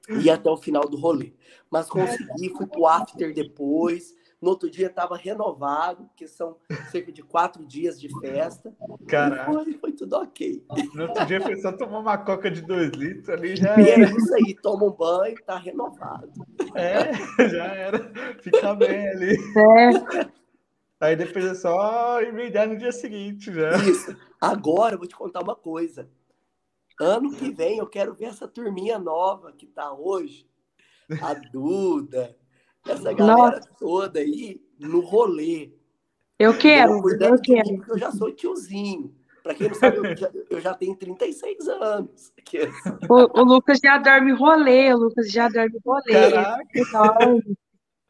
[0.10, 1.34] ir até o final do rolê.
[1.70, 6.58] Mas consegui, fui pro after depois, no outro dia estava renovado, que são
[6.92, 8.74] cerca de quatro dias de festa.
[9.08, 9.52] Caraca.
[9.52, 10.66] Foi, foi, tudo ok.
[10.96, 14.04] No outro dia foi só tomar uma coca de dois litros ali já e era.
[14.04, 16.32] é isso aí, toma um banho, tá renovado.
[16.76, 18.12] É, já era.
[18.42, 19.36] Fica bem ali.
[19.36, 20.42] É.
[21.00, 23.76] Aí depois é só emendar no dia seguinte já.
[23.78, 24.16] Isso.
[24.40, 26.10] Agora eu vou te contar uma coisa.
[27.02, 30.48] Ano que vem eu quero ver essa turminha nova que tá hoje.
[31.20, 32.38] A Duda,
[32.88, 33.70] essa galera Nossa.
[33.80, 35.74] toda aí no rolê.
[36.38, 37.84] Eu quero, eu, eu quero.
[37.90, 39.16] eu já sou tiozinho.
[39.42, 42.32] Para quem não sabe, eu já, eu já tenho 36 anos.
[43.10, 46.14] O, o, Lucas já dorme rolê, o Lucas já dorme rolê.
[46.14, 46.64] Caraca.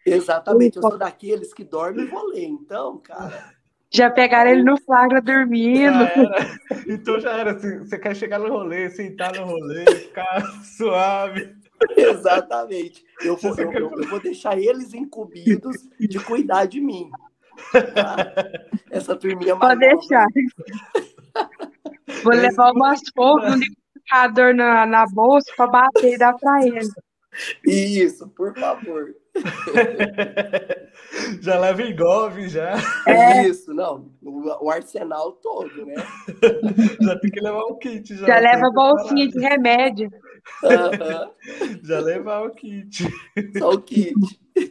[0.05, 3.55] Exatamente, eu sou daqueles que dormem rolê, então, cara.
[3.93, 5.91] Já pegaram ele no flagra dormindo.
[5.91, 11.53] Já então já era, assim, você quer chegar no rolê, sentar no rolê, ficar suave.
[11.97, 13.03] Exatamente.
[13.21, 17.09] Eu vou, eu, eu, eu vou deixar eles incumbidos de cuidar de mim.
[17.93, 18.33] Tá?
[18.89, 20.25] Essa turminha Pode deixar.
[22.23, 26.89] Vou levar umas fotos, um liquidificador na, na bolsa para bater e dar para ele.
[27.65, 29.15] Isso, por favor.
[31.41, 32.75] já leva engolve, já.
[33.07, 33.47] É.
[33.47, 34.11] Isso, não.
[34.21, 35.95] O, o, arsenal todo, né?
[37.01, 38.15] já tem que levar o kit.
[38.15, 40.11] Já, já leva bolsinha de remédio.
[41.83, 43.03] Já levar o kit.
[43.57, 44.13] Só o kit.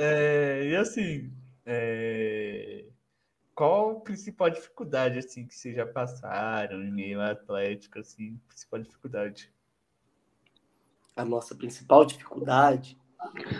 [0.00, 1.30] É, e assim,
[1.66, 2.86] é...
[3.54, 7.98] qual a principal dificuldade assim, que vocês já passaram em meio atlético?
[7.98, 9.52] Assim, principal dificuldade?
[11.14, 12.98] A nossa principal dificuldade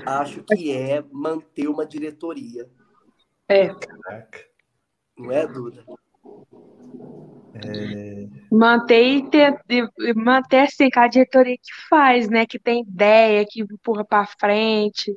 [0.06, 2.68] acho que é manter uma diretoria.
[3.48, 3.68] É.
[3.68, 4.44] Caraca.
[5.16, 5.84] Não é, Duda?
[7.54, 8.28] É...
[8.50, 9.58] Manter e ter,
[10.14, 12.46] manter assim, com a diretoria que faz, né?
[12.46, 15.12] Que tem ideia, que empurra para frente,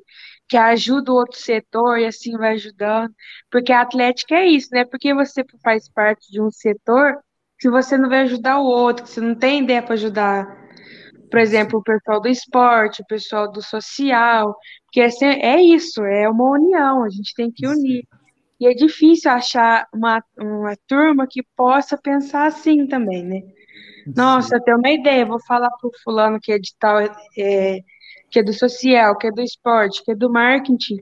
[0.48, 3.14] que ajuda o outro setor e assim vai ajudando.
[3.50, 4.86] Porque a Atlética é isso, né?
[4.86, 7.20] Porque você faz parte de um setor
[7.60, 10.61] se você não vai ajudar o outro, que você não tem ideia para ajudar
[11.32, 14.54] por exemplo, o pessoal do esporte, o pessoal do social,
[14.86, 18.06] porque é, é isso, é uma união, a gente tem que unir.
[18.60, 23.42] E é difícil achar uma, uma turma que possa pensar assim também, né?
[24.14, 27.80] Nossa, eu tenho uma ideia, vou falar para o fulano que é de tal, é,
[28.30, 30.98] que é do social, que é do esporte, que é do marketing,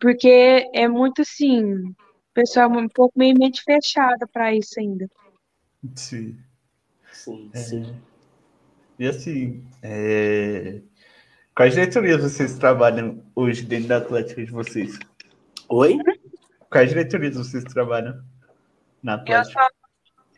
[0.00, 1.94] porque é muito assim, o
[2.34, 5.06] pessoal é um pouco meio mente fechada para isso ainda.
[5.94, 6.36] Sim.
[7.12, 7.84] Sim, sim.
[8.08, 8.11] É.
[9.02, 10.80] E assim, é...
[11.56, 14.96] quais diretorias vocês trabalham hoje dentro da Atlética de vocês?
[15.68, 15.98] Oi?
[16.70, 18.22] Quais diretorias vocês trabalham
[19.02, 19.58] na Atlética?
[19.58, 19.66] Eu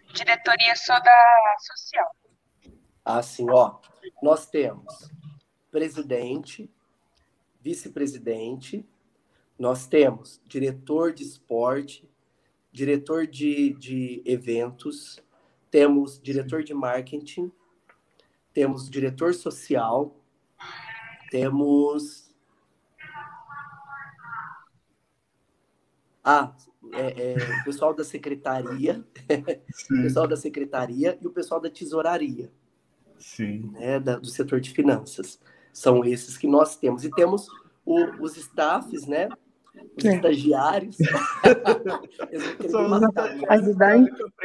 [0.06, 2.16] sou diretoria só da social.
[3.04, 3.80] Assim, ó,
[4.22, 5.10] nós temos
[5.70, 6.72] presidente,
[7.60, 8.88] vice-presidente,
[9.58, 12.10] nós temos diretor de esporte,
[12.72, 15.22] diretor de, de eventos,
[15.70, 17.52] temos diretor de marketing,
[18.54, 20.16] temos diretor social,
[21.30, 22.32] temos.
[26.22, 26.54] Ah,
[26.92, 29.04] é, é, o pessoal da secretaria,
[29.90, 32.50] o pessoal da secretaria e o pessoal da tesouraria,
[33.18, 33.70] Sim.
[33.72, 35.40] Né, da, do setor de finanças.
[35.72, 37.04] São esses que nós temos.
[37.04, 37.48] E temos
[37.84, 39.28] o, os staffs, né?
[39.98, 40.14] Os é.
[40.14, 40.96] estagiários.
[42.30, 43.36] Eles vão querer me matar.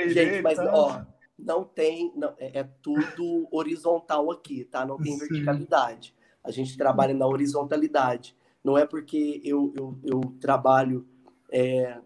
[0.07, 1.05] Gente, mas ó,
[1.43, 4.85] não tem, não, é, é, tudo horizontal aqui, tá?
[4.85, 6.15] Não tem verticalidade.
[6.43, 8.35] A gente trabalha na horizontalidade.
[8.63, 11.07] Não é porque eu, eu, eu trabalho
[11.51, 11.99] é,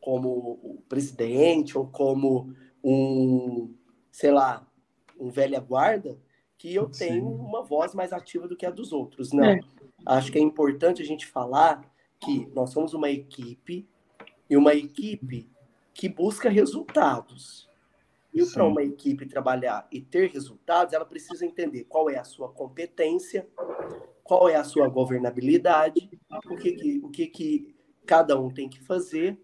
[0.00, 3.74] como presidente ou como um,
[4.10, 4.66] sei lá,
[5.18, 6.18] um velha guarda,
[6.58, 7.08] que eu Sim.
[7.08, 9.32] tenho uma voz mais ativa do que a dos outros.
[9.32, 9.44] Não.
[9.44, 9.60] É.
[10.04, 11.82] Acho que é importante a gente falar
[12.20, 13.88] que nós somos uma equipe
[14.48, 15.50] e uma equipe
[15.92, 17.68] que busca resultados.
[18.36, 22.50] E para uma equipe trabalhar e ter resultados, ela precisa entender qual é a sua
[22.50, 23.48] competência,
[24.22, 26.10] qual é a sua governabilidade,
[26.44, 29.38] o que, que, o que, que cada um tem que fazer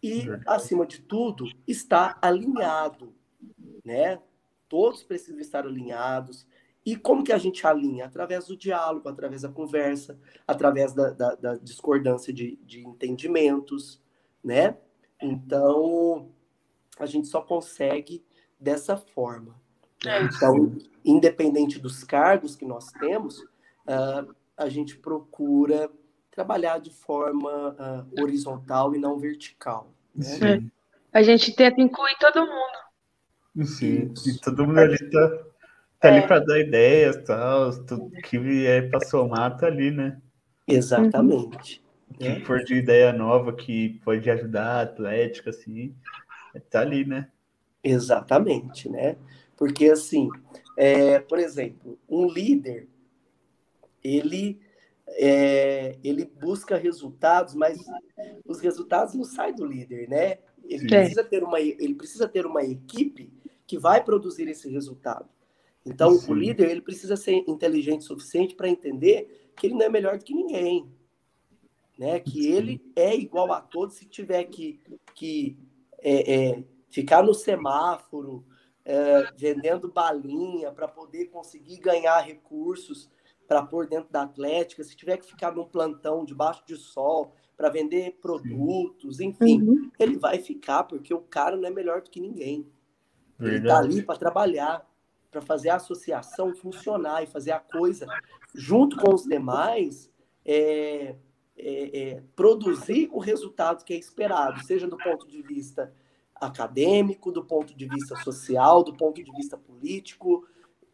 [0.00, 3.12] e, acima de tudo, estar alinhado,
[3.84, 4.20] né?
[4.68, 6.46] Todos precisam estar alinhados.
[6.86, 8.04] E como que a gente alinha?
[8.04, 14.00] Através do diálogo, através da conversa, através da, da, da discordância de, de entendimentos,
[14.42, 14.76] né?
[15.20, 16.28] Então,
[16.98, 18.24] a gente só consegue
[18.58, 19.54] dessa forma.
[20.04, 20.18] Né?
[20.18, 25.90] É então, independente dos cargos que nós temos, uh, a gente procura
[26.30, 29.92] trabalhar de forma uh, horizontal e não vertical.
[30.14, 30.62] Né?
[31.12, 33.66] A gente tenta incluir todo mundo.
[33.66, 35.28] Sim, e todo mundo ali tá,
[36.00, 36.18] tá é.
[36.18, 40.20] ali para dar ideias, tal, tudo que é para somar tá ali, né?
[40.66, 41.80] Exatamente.
[42.18, 45.94] Que for de ideia nova que pode ajudar a Atlética, assim,
[46.60, 47.30] Tá ali, né?
[47.82, 49.16] Exatamente, né?
[49.56, 50.28] Porque, assim,
[50.76, 52.88] é, por exemplo, um líder,
[54.02, 54.60] ele,
[55.08, 57.78] é, ele busca resultados, mas
[58.46, 60.38] os resultados não saem do líder, né?
[60.66, 63.30] Ele precisa, ter uma, ele precisa ter uma equipe
[63.66, 65.28] que vai produzir esse resultado.
[65.84, 66.32] Então, Sim.
[66.32, 70.18] o líder ele precisa ser inteligente o suficiente para entender que ele não é melhor
[70.18, 70.90] do que ninguém,
[71.98, 72.18] né?
[72.18, 72.52] Que Sim.
[72.52, 73.96] ele é igual a todos.
[73.96, 74.80] Se tiver que,
[75.14, 75.58] que
[76.04, 78.44] é, é, ficar no semáforo,
[78.84, 83.10] é, vendendo balinha para poder conseguir ganhar recursos
[83.48, 87.70] para pôr dentro da Atlética, se tiver que ficar num plantão debaixo de sol para
[87.70, 89.90] vender produtos, enfim, uhum.
[89.98, 92.66] ele vai ficar porque o cara não é melhor do que ninguém.
[93.38, 93.56] Verdade.
[93.56, 94.90] Ele está ali para trabalhar,
[95.30, 98.06] para fazer a associação funcionar e fazer a coisa
[98.54, 100.10] junto com os demais,
[100.44, 101.16] é,
[101.56, 105.92] é, é, produzir o resultado que é esperado, seja do ponto de vista
[106.34, 110.46] acadêmico, do ponto de vista social, do ponto de vista político,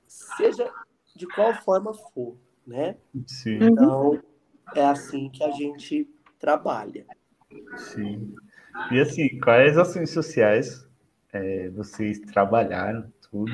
[0.07, 0.71] seja
[1.17, 2.37] de qual forma for,
[2.67, 2.97] né?
[3.27, 3.59] Sim.
[3.63, 4.23] Então,
[4.75, 6.09] é assim que a gente
[6.39, 7.07] trabalha.
[7.77, 8.35] Sim.
[8.93, 10.87] E assim, quais ações sociais
[11.33, 13.53] é, vocês trabalharam, tudo?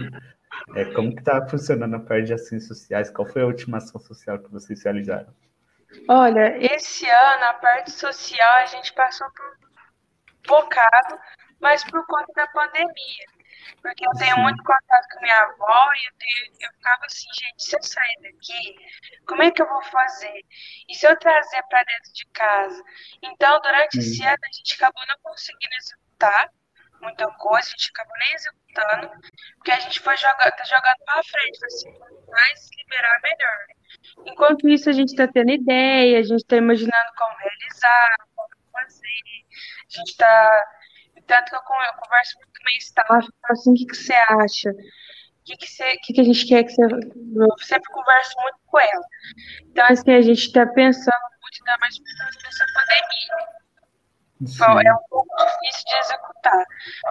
[0.75, 3.11] É, como que tá funcionando a parte de ações sociais?
[3.11, 5.33] Qual foi a última ação social que vocês realizaram?
[6.09, 11.19] Olha, esse ano a parte social a gente passou por um bocado,
[11.61, 13.25] mas por conta da pandemia.
[13.83, 17.65] Porque eu tenho muito contato com minha avó e eu, tenho, eu ficava assim, gente,
[17.65, 18.77] se eu sair daqui,
[19.27, 20.41] como é que eu vou fazer?
[20.89, 22.83] E se eu trazer para dentro de casa?
[23.23, 26.51] Então, durante esse ano, a gente acabou não conseguindo executar
[27.01, 29.11] muita coisa, a gente acabou nem executando,
[29.57, 33.76] porque a gente foi jogando, tá jogando para frente, assim, quanto mais liberar, melhor.
[34.27, 39.45] Enquanto isso, a gente está tendo ideia, a gente está imaginando como realizar, como fazer,
[39.87, 40.65] a gente está.
[41.27, 44.15] Tanto que eu, eu converso muito com o meu staff, assim, o que, que você
[44.15, 44.71] acha?
[44.71, 46.85] O que, que, que, a gente quer que você.
[46.85, 49.07] Eu sempre converso muito com ela.
[49.65, 53.67] Então, assim, a gente está pensando muito, ainda mais nessa pandemia.
[54.45, 54.87] Sim.
[54.87, 56.65] É um pouco difícil de executar.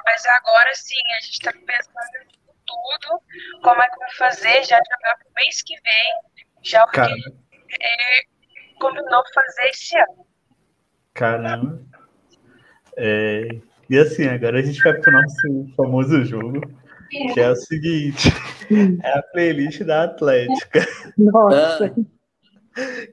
[0.05, 3.21] Mas agora sim, a gente está pensando em tudo,
[3.63, 6.99] como é que vai fazer, já jogar para o mês que vem, já o que
[6.99, 7.07] é,
[8.80, 10.26] combinou fazer esse ano.
[11.13, 11.82] Caramba.
[12.97, 13.47] É,
[13.89, 16.61] e assim, agora a gente vai para o nosso famoso jogo,
[17.34, 18.30] que é o seguinte:
[19.03, 20.86] é a playlist da Atlética.
[21.18, 21.93] Nossa!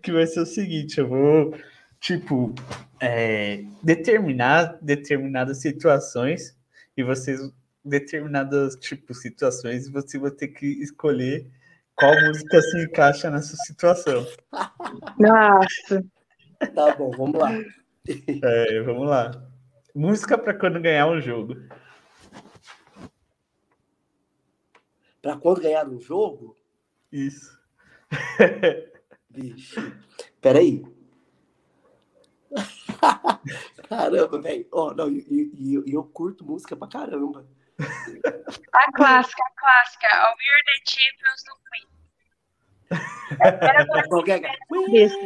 [0.03, 1.55] que vai ser o seguinte: eu vou,
[2.01, 2.55] tipo,
[3.01, 6.57] é, determinar determinadas situações
[6.97, 7.41] e vocês
[7.85, 11.51] determinadas tipo situações você vai ter que escolher
[11.97, 14.27] qual música se encaixa nessa situação.
[15.19, 16.05] Nossa.
[16.75, 17.53] Tá bom, vamos lá.
[18.43, 19.31] É, vamos lá.
[19.95, 21.55] Música para quando ganhar um jogo.
[25.21, 26.57] Para quando ganhar um jogo?
[27.11, 27.61] Isso.
[29.31, 29.95] Vixe.
[30.41, 30.83] Peraí.
[33.89, 34.67] caramba, velho.
[34.73, 37.47] Oh, não, e, e, e, eu curto música pra caramba.
[38.73, 40.07] A clássica, a clássica.
[40.09, 41.89] A We're the Champions do Queen.
[43.41, 44.41] Era Qualquer...
[44.71, 44.79] We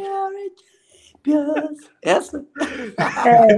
[0.07, 0.33] are
[1.25, 1.91] champions.
[2.03, 2.45] Essa?
[3.25, 3.57] É.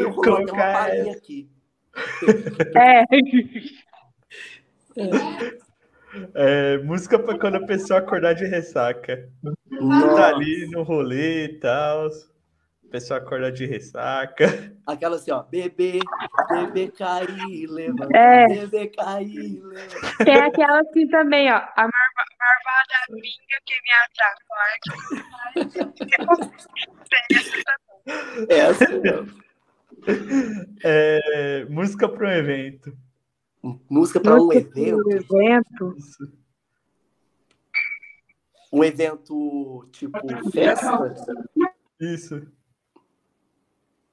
[0.00, 1.50] Eu vou uma palhinha aqui.
[2.76, 3.04] É.
[6.34, 9.30] É, música para quando a pessoa acordar de ressaca.
[9.70, 10.16] Nossa.
[10.16, 12.10] Tá ali no rolê e tal
[12.92, 14.44] pessoa acorda de ressaca.
[14.86, 15.98] Aquela assim, ó, bebê,
[16.50, 18.46] bebê cair, levanta, é.
[18.46, 20.24] bebê cair, levanta.
[20.24, 23.90] Tem aquela assim também, ó, a marva, marvada minga que me
[24.26, 24.90] atrapalha.
[28.48, 29.42] Essa mesmo.
[30.84, 32.92] É, música para um evento.
[33.88, 35.08] Música para um evento.
[35.08, 35.96] Um evento.
[38.72, 40.18] Um evento tipo
[40.50, 41.14] festa?
[42.00, 42.42] Isso.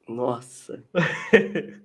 [0.10, 0.84] Nossa.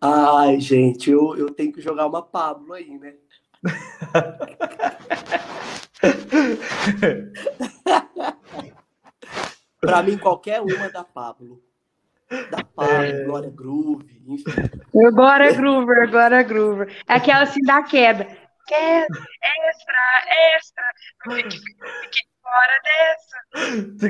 [0.00, 3.14] Ai, gente, eu, eu tenho que jogar uma Pablo aí, né?
[9.80, 11.62] Para mim, qualquer uma da Pablo.
[12.50, 13.24] Da Pablo, é...
[13.24, 14.44] Glória Groove, enfim.
[15.12, 16.88] Glória Groover, Glória Groover.
[17.06, 18.26] É aquela assim da queda.
[18.66, 19.06] Queda,
[19.68, 19.94] extra,
[20.54, 20.82] extra.
[21.24, 23.36] Fique, fique fora dessa.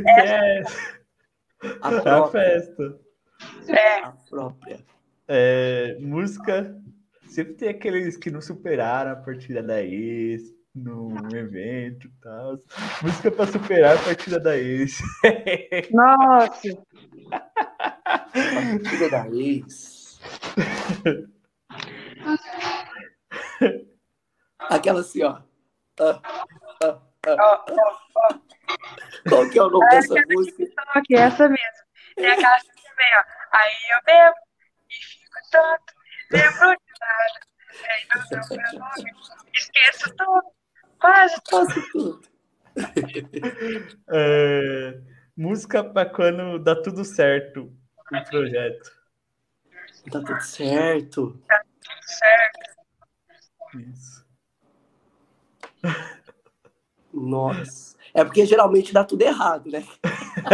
[0.04, 0.62] Quer?
[1.82, 2.24] A, própria.
[2.24, 2.98] a festa.
[3.68, 3.98] É.
[4.04, 4.80] A própria.
[5.28, 6.76] É, música.
[7.26, 12.56] Sempre tem aqueles que não superaram a partida da ex no evento e tal.
[13.02, 14.98] Música para superar a partida da ex.
[15.92, 16.76] Nossa!
[18.32, 20.20] partida da ex.
[24.58, 25.40] Aquela assim, ó.
[26.00, 26.20] Ah,
[26.82, 27.64] ah, ah,
[29.28, 30.64] Qual que é o nome é, dessa música?
[30.94, 31.80] Aqui, essa mesmo.
[32.16, 33.24] Tem aquela assim também, ó.
[33.56, 34.36] Aí eu bebo
[34.90, 35.94] e fico tonto,
[36.30, 37.50] lembro de nada.
[37.88, 39.10] Aí não deu meu nome,
[39.54, 40.52] esqueço tudo,
[40.98, 42.20] quase tudo.
[44.12, 45.00] é,
[45.36, 47.72] música para quando dá tudo certo
[48.12, 48.90] o projeto.
[50.10, 51.42] Tá tudo certo.
[51.46, 52.70] Tá tudo certo.
[53.74, 54.26] Isso.
[57.12, 57.89] Nossa.
[58.14, 59.84] É porque geralmente dá tudo errado, né?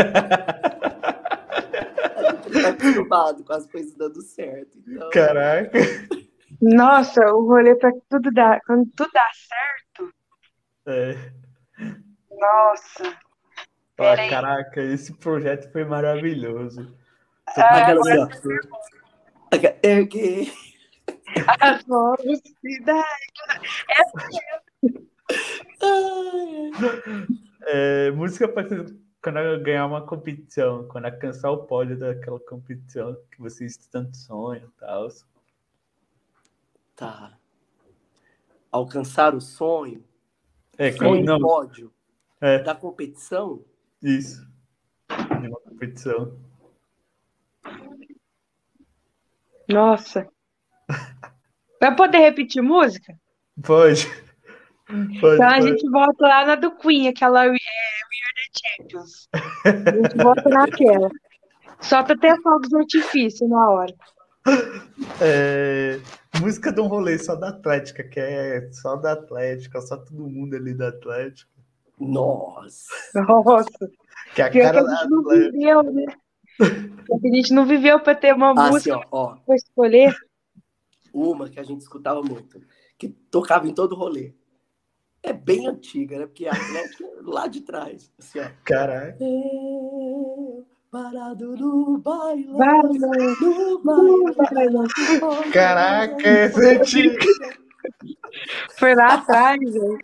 [2.16, 4.78] a gente tá acostumado com as coisas dando certo.
[4.86, 5.10] Então...
[5.10, 5.78] Caraca.
[6.60, 10.14] Nossa, o rolê para tudo dar, quando tudo dá certo.
[10.86, 11.32] É.
[12.30, 13.18] Nossa.
[13.98, 16.94] Ah, caraca, esse projeto foi maravilhoso.
[17.56, 18.28] Ah, agora...
[19.82, 20.52] É que...
[21.46, 23.06] A velocidade.
[23.90, 24.02] É,
[28.12, 28.64] música para
[29.22, 34.80] quando ganhar uma competição, quando alcançar o pódio daquela competição que vocês tanto sonham e
[34.80, 35.08] tal.
[36.94, 37.36] Tá.
[38.70, 40.04] Alcançar o sonho.
[40.78, 41.40] É, sonho não.
[41.40, 41.92] pódio
[42.40, 42.60] é.
[42.60, 43.64] da competição.
[44.02, 44.46] Isso.
[45.40, 46.38] De uma competição.
[49.68, 50.28] Nossa.
[51.80, 53.18] Vai poder repetir música?
[53.62, 54.06] Pode.
[54.86, 57.56] Pode, então a gente volta lá na do Queen, aquela é, We
[58.24, 59.28] Are the Champions.
[59.64, 61.10] A gente volta naquela.
[61.80, 63.94] Solta até fogos de artifício na hora.
[65.20, 65.98] É,
[66.40, 70.54] música de um rolê só da Atlética, que é só da Atlética, só todo mundo
[70.54, 71.50] ali da Atlética.
[71.98, 72.86] Nossa!
[73.14, 73.90] Nossa!
[74.34, 76.04] Que a cara que a gente não viveu, né?
[76.60, 80.14] a gente não viveu para ter uma ah, música assim, ó, ó, para escolher.
[81.12, 82.60] Uma que a gente escutava muito,
[82.96, 84.32] que tocava em todo rolê
[85.26, 86.26] é bem antiga, né?
[86.26, 88.12] Porque a Atlética é lá de trás.
[88.18, 88.48] Assim, ó.
[88.64, 89.18] Caraca.
[90.90, 92.92] parado no bailão,
[93.40, 94.86] no bailão.
[95.52, 97.18] Caraca, essa é antiga.
[98.78, 99.98] Foi lá atrás, velho.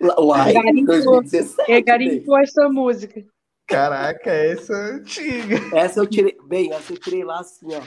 [0.00, 1.82] Lá em 2017.
[1.82, 3.24] Garimpou essa música.
[3.66, 5.56] Caraca, essa é antiga.
[5.76, 6.36] Essa eu tirei.
[6.46, 7.82] Bem, essa eu tirei lá assim, ó.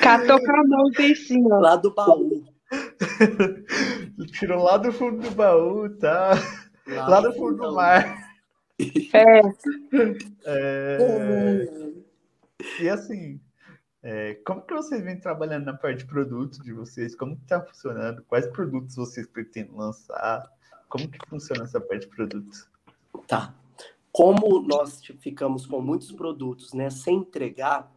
[0.00, 1.58] Catou com a mão, fez assim, ó.
[1.58, 2.57] Lá do baú.
[4.32, 6.32] Tirou lá do fundo do baú, tá?
[6.86, 8.28] Lá, lá do fundo do mar.
[9.12, 9.40] É.
[10.44, 11.68] é...
[12.80, 13.40] E assim,
[14.02, 17.16] é, como que vocês vêm trabalhando na parte de produtos de vocês?
[17.16, 18.22] Como que tá funcionando?
[18.24, 20.48] Quais produtos vocês pretendem lançar?
[20.88, 22.68] Como que funciona essa parte de produtos?
[23.26, 23.54] Tá.
[24.12, 27.92] Como nós ficamos com muitos produtos, né, sem entregar,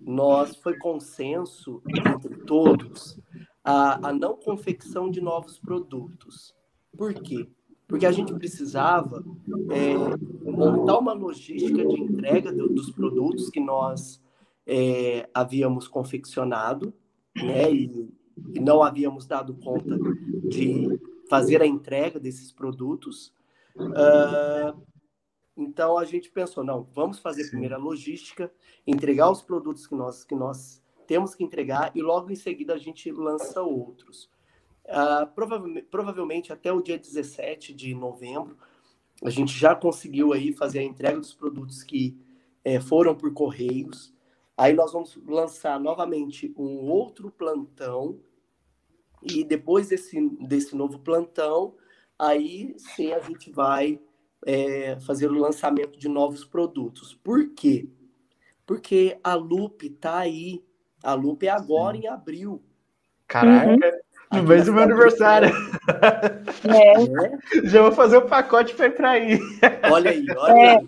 [0.00, 3.18] nós foi consenso entre todos
[3.64, 6.54] a, a não confecção de novos produtos.
[6.96, 7.48] Por quê?
[7.86, 9.24] Porque a gente precisava
[9.70, 14.20] é, montar uma logística de entrega do, dos produtos que nós
[14.66, 16.92] é, havíamos confeccionado,
[17.34, 17.72] né?
[17.72, 18.10] E,
[18.54, 19.98] e, não havíamos dado conta
[20.44, 21.00] de
[21.30, 23.32] fazer a entrega desses produtos.
[23.76, 24.80] Uh,
[25.56, 27.50] então a gente pensou, não, vamos fazer Sim.
[27.50, 28.52] primeiro a logística,
[28.86, 32.78] entregar os produtos que nós que nós temos que entregar e logo em seguida a
[32.78, 34.30] gente lança outros.
[34.84, 38.56] Uh, provavelmente, provavelmente até o dia 17 de novembro,
[39.24, 42.16] a gente já conseguiu aí fazer a entrega dos produtos que
[42.62, 44.14] é, foram por correios.
[44.56, 48.20] Aí nós vamos lançar novamente um outro plantão
[49.22, 51.74] e depois desse, desse novo plantão,
[52.18, 53.98] aí sim a gente vai
[54.44, 57.14] é, fazer o lançamento de novos produtos.
[57.14, 57.88] Por quê?
[58.66, 60.62] Porque a Loop está aí
[61.02, 62.04] a Lupe é agora Sim.
[62.04, 62.62] em abril.
[63.26, 64.40] Caraca, uhum.
[64.40, 65.50] no mês do meu aniversário.
[66.64, 67.64] É.
[67.68, 69.38] Já vou fazer o um pacote para ir para aí.
[69.90, 70.76] Olha aí, olha é.
[70.76, 70.86] aí.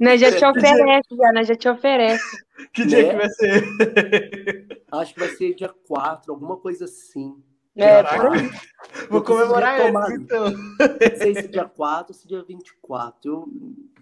[0.00, 2.44] Nós já te oferece, já, nós já te oferece.
[2.72, 3.10] Que dia né?
[3.10, 4.82] que vai ser?
[4.90, 7.36] Acho que vai ser dia 4, alguma coisa assim.
[7.76, 8.02] É,
[9.10, 10.50] Vou comemorar isso, então.
[10.50, 13.30] Não sei se dia 4 ou se dia 24.
[13.30, 13.48] Eu,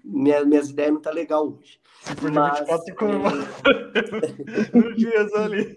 [0.04, 1.80] minha, minhas ideias não tá legal hoje.
[2.02, 4.94] Se for Mas, dia 24, comemora.
[4.94, 5.76] dias ali.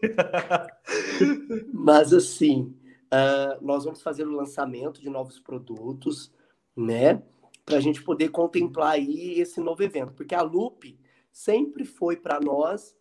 [1.73, 2.75] Mas assim,
[3.05, 6.31] uh, nós vamos fazer o lançamento de novos produtos,
[6.75, 7.23] né?
[7.65, 10.13] Para a gente poder contemplar aí esse novo evento.
[10.13, 10.97] Porque a Loop
[11.31, 12.95] sempre foi para nós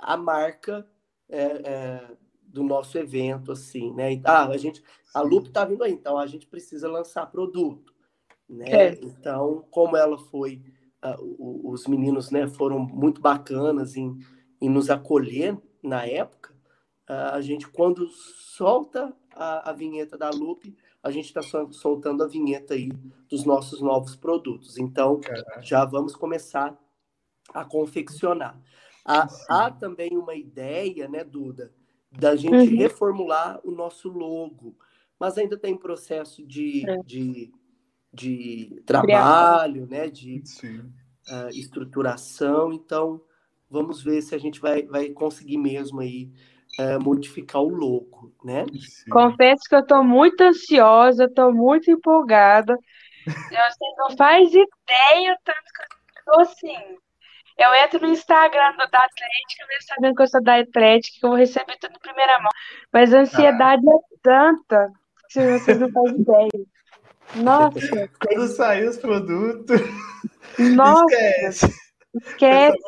[0.00, 0.86] a marca
[1.28, 2.10] é, é,
[2.54, 4.20] do nosso evento, assim, né?
[4.24, 4.80] Ah, a gente,
[5.12, 7.92] a Loop está vindo aí, então a gente precisa lançar produto,
[8.48, 8.64] né?
[8.70, 8.98] É.
[9.02, 10.62] Então, como ela foi,
[11.04, 14.16] uh, os meninos, né, foram muito bacanas em,
[14.60, 16.54] em nos acolher na época,
[17.10, 21.42] uh, a gente, quando solta a, a vinheta da Loop, a gente está
[21.72, 22.88] soltando a vinheta aí
[23.28, 24.78] dos nossos novos produtos.
[24.78, 25.60] Então, Caraca.
[25.60, 26.78] já vamos começar
[27.52, 28.58] a confeccionar.
[29.04, 31.74] Há, há também uma ideia, né, Duda,
[32.18, 32.76] da gente uhum.
[32.76, 34.76] reformular o nosso logo,
[35.18, 36.96] mas ainda tem processo de, é.
[37.04, 37.52] de,
[38.12, 43.20] de trabalho, né, de uh, estruturação, então
[43.68, 46.30] vamos ver se a gente vai, vai conseguir mesmo aí
[46.78, 48.64] uh, modificar o logo, né?
[48.78, 49.10] Sim.
[49.10, 52.76] Confesso que eu estou muito ansiosa, estou muito empolgada.
[53.26, 56.98] Você não faz ideia tanto que eu estou assim.
[57.56, 61.24] Eu entro no Instagram do, da Atlética, mesmo sabendo que eu sou da Atlética, que
[61.24, 62.50] eu vou receber tudo em primeira mão.
[62.92, 63.92] Mas a ansiedade ah.
[63.92, 64.92] é tanta
[65.28, 66.66] que vocês não fazem ideia.
[67.36, 68.10] Nossa!
[68.20, 69.80] Quando sair os produtos.
[70.58, 71.14] Nossa!
[71.14, 71.74] Esquece.
[72.14, 72.78] Esquece.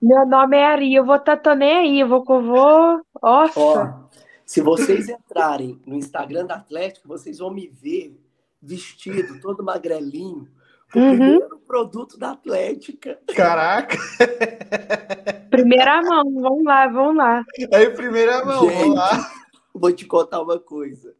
[0.00, 3.02] Meu nome é Ari, eu vou estar tá, nem aí, eu vou, eu vou.
[3.22, 3.60] Nossa!
[3.60, 4.04] Ó,
[4.44, 8.20] se vocês entrarem no Instagram da Atlético, vocês vão me ver
[8.60, 10.48] vestido, todo magrelinho,
[10.94, 11.16] o uhum.
[11.16, 13.18] primeiro produto da Atlética.
[13.34, 13.96] Caraca!
[15.50, 17.44] Primeira mão, vamos lá, vamos lá.
[17.72, 19.32] Aí, primeira mão, Gente, vamos lá.
[19.72, 21.14] Vou te contar uma coisa.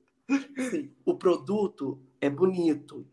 [0.70, 3.06] Sim, o produto é bonito,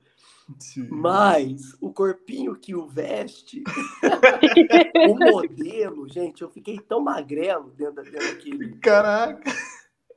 [0.58, 0.88] Sim.
[0.90, 3.64] mas o corpinho que o veste,
[5.10, 8.78] o modelo, gente, eu fiquei tão magrelo dentro, dentro daquele.
[8.78, 9.52] Caraca!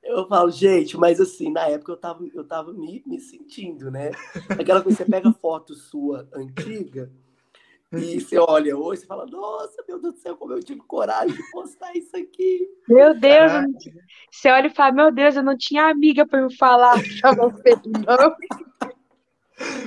[0.05, 4.11] Eu falo, gente, mas assim, na época eu tava, eu tava me, me sentindo, né?
[4.51, 7.11] Aquela coisa, você pega foto sua antiga
[7.93, 11.35] e você olha hoje e fala, nossa, meu Deus do céu, como eu tive coragem
[11.35, 12.69] de postar isso aqui.
[12.87, 13.51] Meu Deus,
[14.31, 17.37] você olha e fala, meu Deus, eu não tinha amiga para me falar que eu
[17.37, 18.37] não sei, não.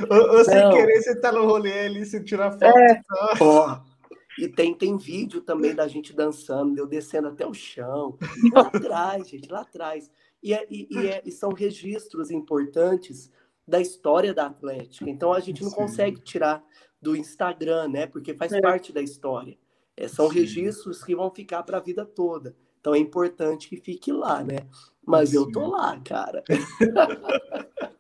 [0.10, 2.64] Ou, ou sem querer, você tá no rolê ali, você tira foto.
[2.64, 3.02] É.
[3.36, 3.97] Então...
[4.38, 8.18] E tem, tem vídeo também da gente dançando, eu descendo até o chão.
[8.54, 10.12] Lá atrás, gente, lá atrás.
[10.44, 13.32] E, é, e, e, é, e, são registros importantes
[13.68, 15.10] da história da Atlética.
[15.10, 15.76] Então a gente não Sim.
[15.76, 16.64] consegue tirar
[17.02, 18.06] do Instagram, né?
[18.06, 18.62] Porque faz é.
[18.62, 19.58] parte da história.
[19.96, 20.36] É, são Sim.
[20.36, 22.56] registros que vão ficar para a vida toda.
[22.80, 24.60] Então é importante que fique lá, né?
[25.06, 25.38] Mas Sim.
[25.38, 26.44] eu tô lá, cara.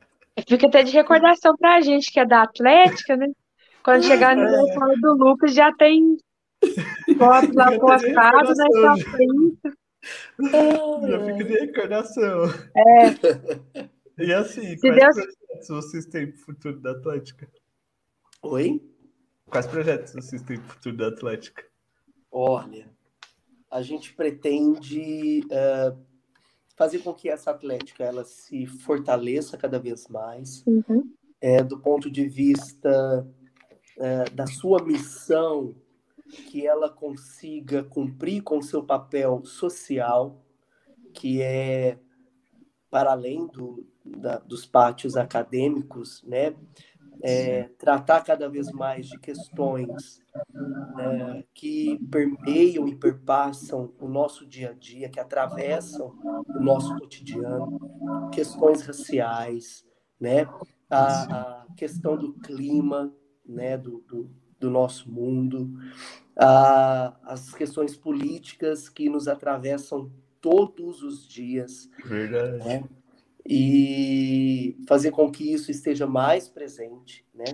[0.48, 3.28] Fica até de recordação para a gente que é da Atlética, né?
[3.84, 4.96] Quando chegar no é.
[5.02, 6.18] do Lucas, já tem
[7.18, 9.78] foto lá postado na sua frente.
[11.10, 12.43] Já fica de recordação.
[12.76, 13.88] É.
[14.20, 15.16] E assim, Se quais Deus...
[15.16, 17.47] projetos vocês têm para o futuro da Atlética?
[18.41, 18.82] Oi?
[19.45, 21.64] Quais projetos vocês têm para o futuro da Atlética?
[22.32, 22.89] Olha,
[23.70, 25.95] a gente pretende uh,
[26.76, 31.14] fazer com que essa Atlética ela se fortaleça cada vez mais, uhum.
[31.39, 33.28] é, do ponto de vista
[33.97, 35.76] uh, da sua missão,
[36.30, 40.41] que ela consiga cumprir com seu papel social,
[41.13, 41.97] que é
[42.89, 46.55] para além do, da, dos pátios acadêmicos, né?
[47.21, 50.21] é, tratar cada vez mais de questões
[50.99, 56.15] é, que permeiam e perpassam o nosso dia a dia, que atravessam
[56.47, 57.80] o nosso cotidiano,
[58.32, 59.86] questões raciais,
[60.19, 60.47] né?
[60.89, 63.13] a, a questão do clima,
[63.45, 63.78] né?
[63.78, 64.30] do, do,
[64.60, 65.70] do nosso mundo,
[66.36, 71.89] as questões políticas que nos atravessam todos os dias.
[72.05, 72.58] Verdade.
[72.58, 72.84] Né?
[73.47, 77.45] e fazer com que isso esteja mais presente, né?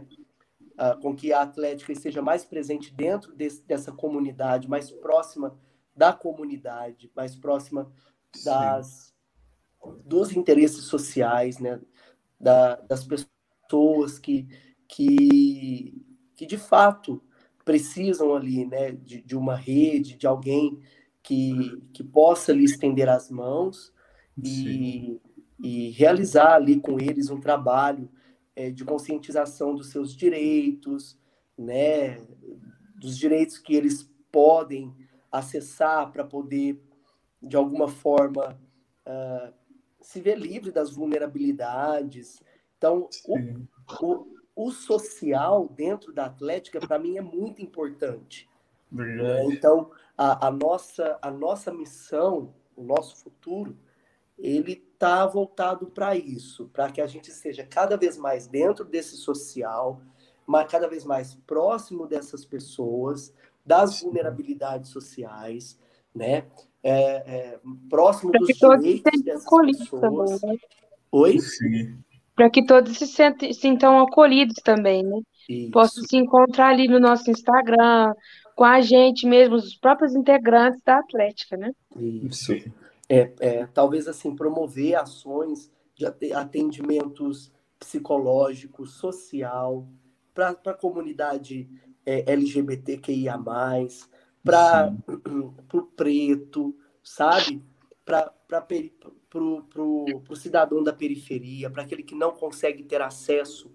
[0.75, 5.55] Ah, com que a Atlética esteja mais presente dentro desse, dessa comunidade, mais próxima
[5.95, 7.91] da comunidade, mais próxima
[8.43, 9.13] das
[10.03, 11.79] dos interesses sociais, né?
[12.39, 14.47] Da, das pessoas que,
[14.87, 16.02] que,
[16.35, 17.21] que de fato
[17.63, 18.91] precisam ali, né?
[18.91, 20.79] De, de uma rede, de alguém
[21.21, 23.93] que, que possa lhe estender as mãos
[24.43, 25.21] e
[25.63, 28.09] e realizar ali com eles um trabalho
[28.53, 31.17] é, de conscientização dos seus direitos,
[31.57, 32.17] né,
[32.95, 34.93] dos direitos que eles podem
[35.31, 36.81] acessar para poder,
[37.41, 38.59] de alguma forma,
[39.07, 39.53] uh,
[40.01, 42.41] se ver livre das vulnerabilidades.
[42.77, 43.37] Então, o,
[44.05, 48.49] o, o, social dentro da Atlética, para mim, é muito importante.
[48.91, 49.45] Né?
[49.45, 53.75] Então, a, a, nossa, a nossa missão, o nosso futuro,
[54.37, 59.17] ele está voltado para isso, para que a gente seja cada vez mais dentro desse
[59.17, 60.01] social,
[60.45, 63.33] mas cada vez mais próximo dessas pessoas,
[63.65, 65.79] das vulnerabilidades sociais,
[66.13, 66.45] né?
[66.85, 70.41] É, é, próximo dos direitos dessas pessoas.
[70.41, 70.59] Também, né?
[71.11, 71.37] Oi?
[72.35, 75.19] Para que todos se sentem, sintam acolhidos também, né?
[75.47, 75.71] Isso.
[75.71, 78.13] Posso se encontrar ali no nosso Instagram,
[78.55, 81.71] com a gente mesmo, os próprios integrantes da Atlética, né?
[81.95, 82.53] Isso
[83.09, 89.87] é, é, talvez assim promover ações de atendimentos psicológico, social,
[90.33, 91.69] para a comunidade
[92.05, 93.37] é, LGBTQIA+,
[94.43, 94.93] para
[95.73, 97.61] o preto, sabe?
[98.03, 98.61] Para
[99.41, 103.71] o cidadão da periferia, para aquele que não consegue ter acesso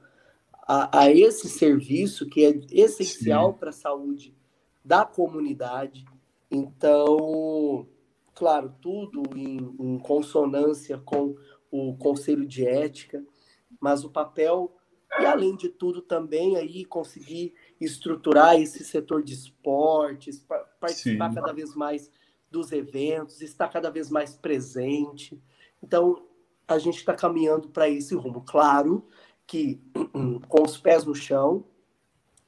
[0.67, 4.37] a, a esse serviço que é essencial para a saúde
[4.85, 6.05] da comunidade.
[6.51, 7.89] Então,
[8.35, 11.35] claro, tudo em, em consonância com
[11.71, 13.25] o Conselho de Ética,
[13.81, 14.75] mas o papel
[15.21, 20.45] E além de tudo também aí conseguir estruturar esse setor de esportes,
[20.79, 21.35] participar Sim.
[21.35, 22.11] cada vez mais
[22.51, 25.41] dos eventos, estar cada vez mais presente.
[25.83, 26.25] Então,
[26.67, 28.43] a gente está caminhando para esse rumo.
[28.43, 29.07] Claro
[29.47, 29.81] que
[30.49, 31.65] com os pés no chão,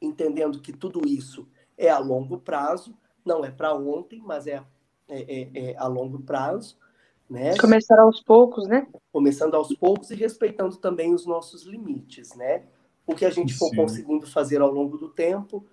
[0.01, 2.95] entendendo que tudo isso é a longo prazo,
[3.25, 4.63] não é para ontem, mas é,
[5.09, 6.77] é, é, é, a longo prazo.
[7.29, 7.57] Né?
[7.59, 8.89] Começar aos poucos, né?
[9.13, 12.65] Começando aos poucos e respeitando também os nossos limites, né?
[13.07, 13.77] O que a gente for Sim.
[13.77, 15.65] conseguindo fazer ao longo do tempo,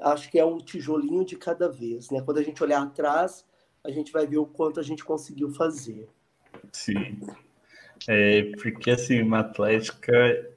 [0.00, 2.20] acho que é um tijolinho de cada vez, né?
[2.20, 3.44] Quando a gente olhar atrás,
[3.84, 6.08] a gente vai ver o quanto a gente conseguiu fazer.
[6.72, 7.20] Sim.
[8.06, 10.12] É, porque assim, uma atlética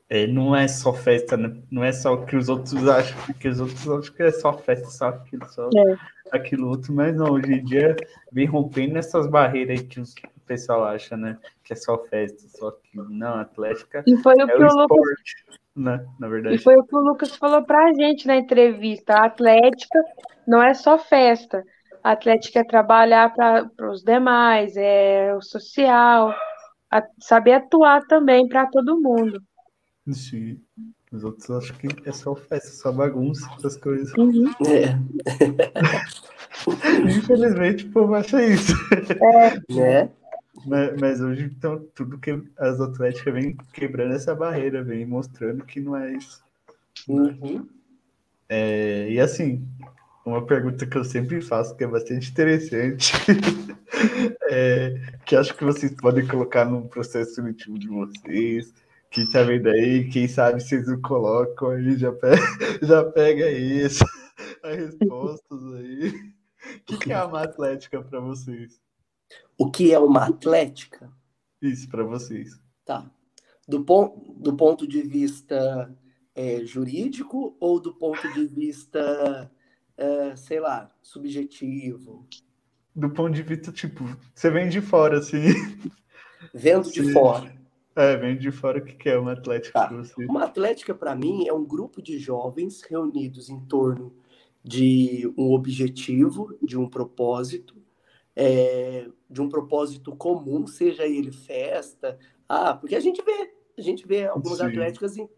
[0.10, 1.56] é, não é só festa, né?
[1.72, 4.54] não é só o que os outros acham, porque os outros acham que é só
[4.54, 5.98] festa, só aquilo, só é.
[6.32, 7.96] aquilo outro, mas não, hoje em dia
[8.32, 11.38] vem rompendo essas barreiras aí que os, o pessoal acha, né?
[11.64, 13.10] Que é só festa, só aquilo.
[13.10, 14.98] Não, atlética e foi o é que o, o Lucas...
[14.98, 15.46] esporte,
[15.76, 16.06] né?
[16.20, 16.56] Na verdade.
[16.56, 19.14] E foi o que o Lucas falou pra gente na entrevista.
[19.14, 20.00] A atlética
[20.46, 21.64] não é só festa.
[22.04, 26.34] A atlética é trabalhar para os demais, é o social,
[26.90, 29.42] a, saber atuar também para todo mundo.
[30.12, 30.60] Sim.
[31.12, 34.14] Os outros acham que é só festa, só bagunça, essas coisas.
[34.18, 34.50] Uhum.
[34.66, 34.98] É.
[37.18, 38.74] Infelizmente, o povo acha isso.
[39.70, 39.74] É.
[39.74, 40.10] Né?
[40.66, 45.80] Mas, mas, hoje, então, tudo que as atléticas vem quebrando essa barreira, vem mostrando que
[45.80, 46.42] não é isso.
[47.08, 47.68] Uhum.
[48.48, 49.66] É, e assim,
[50.26, 53.14] uma pergunta que eu sempre faço, que é bastante interessante,
[54.50, 54.96] é,
[55.26, 58.74] que acho que vocês podem colocar no processo seletivo de vocês,
[59.10, 62.42] quem tá vendo aí, quem sabe vocês não colocam aí, já pega,
[62.82, 64.06] já pega isso,
[64.64, 66.10] as respostas aí.
[66.10, 68.80] O que, que é uma atlética para vocês?
[69.58, 71.12] O que é uma atlética?
[71.62, 72.60] Isso, para vocês.
[72.86, 73.10] Tá.
[73.68, 75.94] Do, pon do ponto de vista
[76.34, 79.52] é, jurídico ou do ponto de vista,
[80.02, 82.28] é, sei lá, subjetivo?
[82.96, 85.54] Do ponto de vista, tipo, você vem de fora, assim.
[86.54, 87.56] Vendo de fora.
[87.96, 89.88] É, vem de fora o que é uma atlética tá.
[89.94, 90.26] você.
[90.26, 94.14] Uma atlética, para mim, é um grupo de jovens reunidos em torno
[94.64, 97.76] de um objetivo, de um propósito,
[98.36, 102.18] é, de um propósito comum, seja ele festa.
[102.50, 104.66] Ah, porque a gente vê, a gente vê algumas Sim.
[104.66, 105.30] atléticas em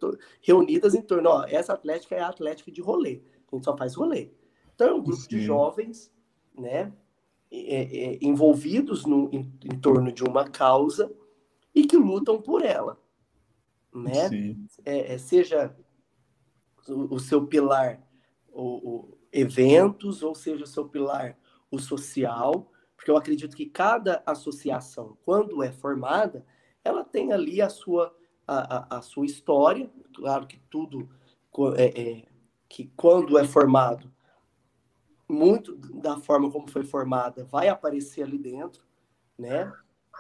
[0.41, 1.29] reunidas em torno.
[1.29, 3.21] Ó, essa atlética é a atlética de rolê.
[3.51, 4.29] A gente só faz rolê.
[4.75, 5.29] Então um grupo Sim.
[5.29, 6.11] de jovens,
[6.57, 6.91] né?
[7.51, 11.13] É, é, envolvidos no, em, em torno de uma causa
[11.73, 12.99] e que lutam por ela,
[13.93, 14.57] né?
[14.83, 15.75] É, é, seja
[16.87, 18.01] o, o, seu pilar
[18.51, 21.37] o, o, eventos, ou seja o seu pilar
[21.69, 26.43] o social, porque eu acredito que cada associação, quando é formada,
[26.83, 28.15] ela tem ali a sua
[28.47, 31.07] a, a, a sua história, claro que tudo
[31.77, 32.25] é, é,
[32.67, 34.12] que quando é formado
[35.27, 38.83] muito da forma como foi formada vai aparecer ali dentro,
[39.37, 39.71] né?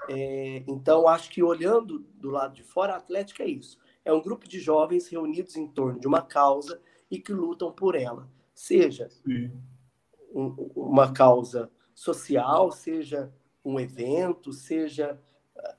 [0.09, 3.77] É, então, acho que olhando do lado de fora, a Atlética é isso.
[4.03, 7.95] É um grupo de jovens reunidos em torno de uma causa e que lutam por
[7.95, 8.27] ela.
[8.53, 9.09] Seja
[10.33, 13.31] um, uma causa social, seja
[13.63, 15.21] um evento, seja,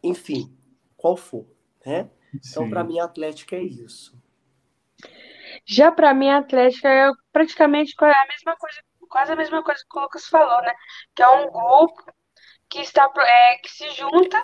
[0.02, 0.56] enfim,
[0.96, 1.46] qual for.
[1.84, 2.08] Né?
[2.34, 4.16] Então, para mim, a Atlética é isso.
[5.66, 8.78] Já para mim, a Atlética é praticamente a mesma coisa,
[9.14, 10.74] quase a mesma coisa que o Lucas falou, né?
[11.14, 12.02] Que é um grupo
[12.68, 14.42] que está é, que se junta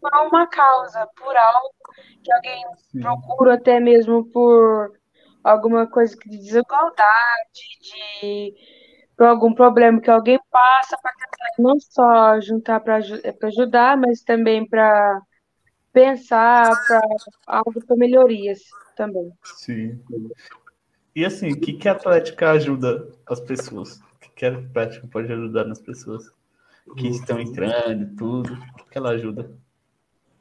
[0.00, 1.74] por uma causa, por algo
[2.22, 3.00] que alguém Sim.
[3.00, 4.92] procura até mesmo por
[5.42, 7.02] alguma coisa de desigualdade,
[7.82, 8.54] de
[9.16, 14.22] por algum problema que alguém passa para tentar não só juntar para é, ajudar, mas
[14.22, 15.20] também para
[15.92, 17.00] pensar para
[17.48, 18.60] algo para melhorias
[18.96, 19.32] também.
[19.42, 20.00] Sim.
[21.14, 24.00] E assim, o que, que a Atlética ajuda as pessoas?
[24.00, 26.32] O que, que a Atlética pode ajudar nas pessoas?
[26.96, 29.56] que estão entrando, tudo, o que ela ajuda?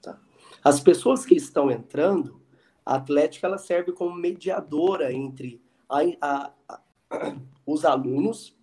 [0.02, 0.20] Tá.
[0.64, 2.42] As pessoas que estão entrando,
[2.86, 6.82] a Atlética ela serve como mediadora entre a, a, a,
[7.66, 8.56] os alunos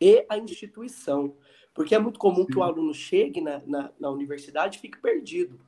[0.00, 1.36] e a instituição.
[1.74, 2.46] Porque é muito comum Sim.
[2.46, 5.60] que o aluno chegue na, na, na universidade e fique perdido.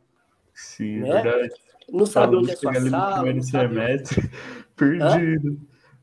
[0.55, 1.23] Sim, né?
[1.23, 1.55] verdade.
[1.91, 3.09] Não sabe onde é sua sala.
[3.09, 4.31] No primeiro semestre,
[4.75, 5.49] perdido.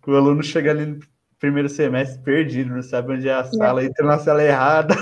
[0.08, 0.12] Hã?
[0.12, 1.00] O aluno chega ali
[1.40, 3.86] primeiro semestre perdido, não sabe onde é a sala, é.
[3.86, 4.96] entra na sala errada.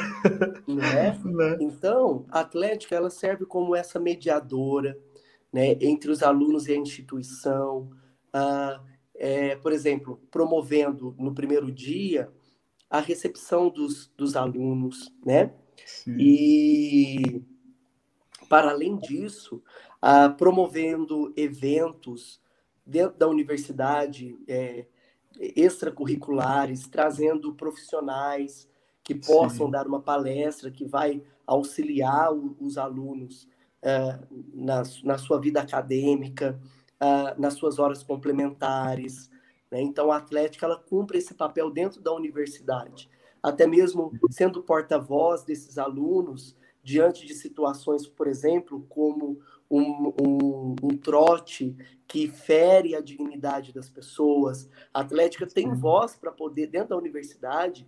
[0.67, 1.19] Né?
[1.23, 1.57] né?
[1.59, 4.97] Então, a Atlética ela serve como essa mediadora
[5.53, 7.91] né, entre os alunos e a instituição.
[8.33, 8.81] Ah,
[9.13, 12.31] é, por exemplo, promovendo no primeiro dia
[12.89, 15.53] a recepção dos, dos alunos, né?
[15.85, 16.15] Sim.
[16.19, 17.43] E,
[18.49, 19.61] para além disso,
[20.01, 22.41] ah, promovendo eventos
[22.85, 24.85] dentro da universidade, é,
[25.39, 28.67] extracurriculares, trazendo profissionais
[29.03, 29.71] que possam Sim.
[29.71, 33.47] dar uma palestra que vai auxiliar o, os alunos
[33.81, 36.59] uh, na, na sua vida acadêmica,
[37.01, 39.29] uh, nas suas horas complementares.
[39.69, 39.81] Né?
[39.81, 43.09] Então, a Atlética ela cumpre esse papel dentro da universidade,
[43.41, 49.39] até mesmo sendo porta-voz desses alunos diante de situações, por exemplo, como
[49.71, 51.75] um, um, um, trote
[52.07, 54.69] que fere a dignidade das pessoas.
[54.93, 57.87] A Atlética tem voz para poder, dentro da universidade,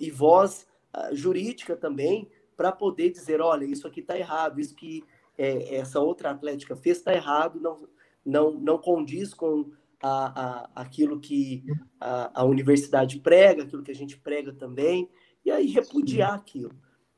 [0.00, 0.66] e voz
[0.96, 5.04] uh, jurídica também, para poder dizer, olha, isso aqui está errado, isso que
[5.36, 7.88] é, essa outra Atlética fez está errado, não,
[8.24, 9.70] não, não condiz com
[10.02, 11.64] a, a, aquilo que
[12.00, 15.08] a, a universidade prega, aquilo que a gente prega também,
[15.44, 16.72] e aí repudiar aquilo.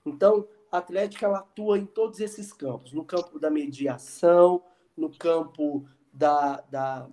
[0.05, 4.63] Então, a Atlética ela atua em todos esses campos, no campo da mediação,
[4.97, 7.09] no campo da, da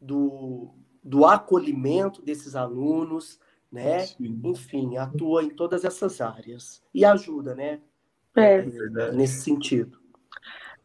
[0.00, 3.38] do, do acolhimento desses alunos,
[3.70, 4.00] né?
[4.00, 4.40] Sim.
[4.44, 7.80] Enfim, atua em todas essas áreas e ajuda, né?
[8.36, 8.58] É.
[8.58, 10.00] é nesse sentido.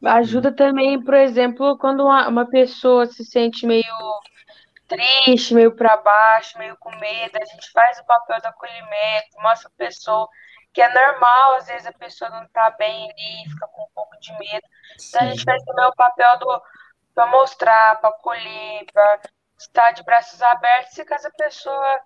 [0.03, 3.83] Ajuda também, por exemplo, quando uma, uma pessoa se sente meio
[4.87, 9.69] triste, meio para baixo, meio com medo, a gente faz o papel do acolhimento, mostra
[9.69, 10.27] a pessoa
[10.75, 14.19] que é normal, às vezes a pessoa não está bem ali, fica com um pouco
[14.19, 14.67] de medo.
[15.07, 16.61] Então a gente faz também o papel do
[17.15, 19.21] para mostrar, para acolher, para
[19.57, 22.01] estar de braços abertos, se caso a pessoa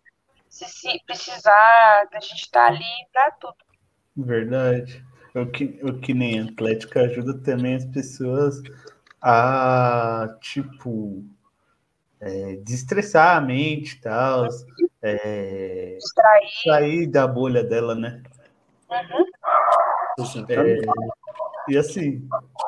[0.48, 3.56] se, se precisar, a gente está ali para tudo.
[4.16, 5.04] Verdade.
[5.34, 8.62] O que, o que nem Atlética ajuda também as pessoas
[9.20, 11.24] a, tipo,
[12.20, 14.48] é, destressar a mente e tal,
[15.02, 15.98] é,
[16.64, 18.22] sair da bolha dela, né?
[18.90, 20.46] Uhum.
[20.50, 20.82] É,
[21.68, 22.28] e assim,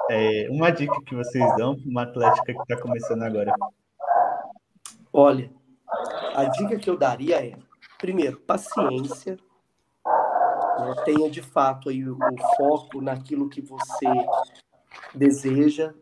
[0.10, 3.54] é, uma dica que vocês dão para uma atlética que está começando agora?
[5.12, 5.52] Olha,
[6.36, 7.58] a dica que eu daria é,
[7.98, 9.38] primeiro, paciência,
[10.80, 10.96] né?
[11.04, 14.08] tenha de fato aí o, o foco naquilo que você
[15.14, 15.94] deseja,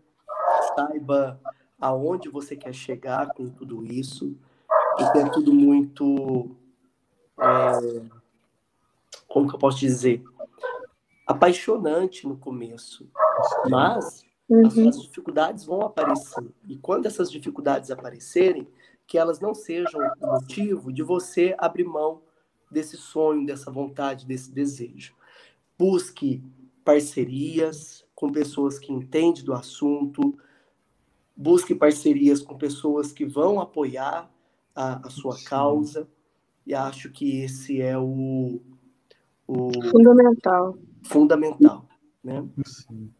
[0.75, 1.39] saiba
[1.79, 4.37] aonde você quer chegar com tudo isso,
[4.97, 6.55] porque é tudo muito
[7.39, 8.18] é,
[9.29, 10.23] como que eu posso dizer,
[11.25, 13.07] apaixonante no começo,
[13.69, 14.89] mas uhum.
[14.89, 16.51] as, dificuldades vão aparecer.
[16.67, 18.67] E quando essas dificuldades aparecerem,
[19.05, 22.21] que elas não sejam o motivo de você abrir mão
[22.69, 25.15] desse sonho, dessa vontade, desse desejo.
[25.77, 26.43] Busque
[26.83, 30.37] parcerias com pessoas que entendem do assunto,
[31.35, 34.29] busque parcerias com pessoas que vão apoiar
[34.75, 36.07] a, a sua causa,
[36.65, 38.61] e acho que esse é o,
[39.49, 40.77] o fundamental.
[41.03, 41.87] Fundamental,
[42.23, 42.45] né?
[42.63, 43.11] Sim.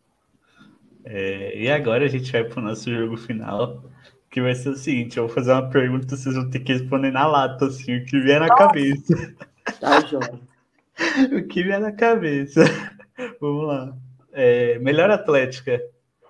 [1.04, 3.84] É, e agora a gente vai para o nosso jogo final,
[4.30, 7.10] que vai ser o seguinte: eu vou fazer uma pergunta, vocês vão ter que responder
[7.10, 9.36] na lata, assim, o que vier na cabeça.
[9.80, 10.40] Tá, João.
[11.36, 12.64] o que vier na cabeça.
[13.42, 13.98] Vamos lá.
[14.32, 15.82] É, melhor atlética,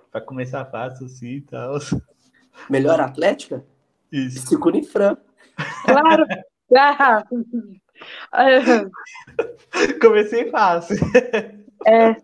[0.10, 1.78] para começar fácil assim e tal.
[2.70, 3.66] Melhor atlética?
[4.10, 4.58] Isso.
[4.91, 5.18] Fran.
[5.86, 6.26] Claro!
[6.72, 7.24] Ah,
[10.02, 10.97] Comecei fácil.
[11.86, 12.16] É.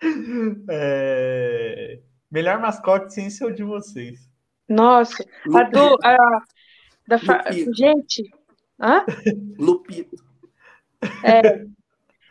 [0.70, 2.00] é.
[2.30, 4.28] Melhor mascote sem ser o de vocês.
[4.68, 5.24] Nossa,
[5.54, 5.98] a do.
[6.02, 6.16] A,
[7.06, 7.44] da fa...
[7.50, 8.30] Gente.
[8.80, 9.04] Hã?
[9.58, 10.16] Lupito.
[11.22, 11.64] É.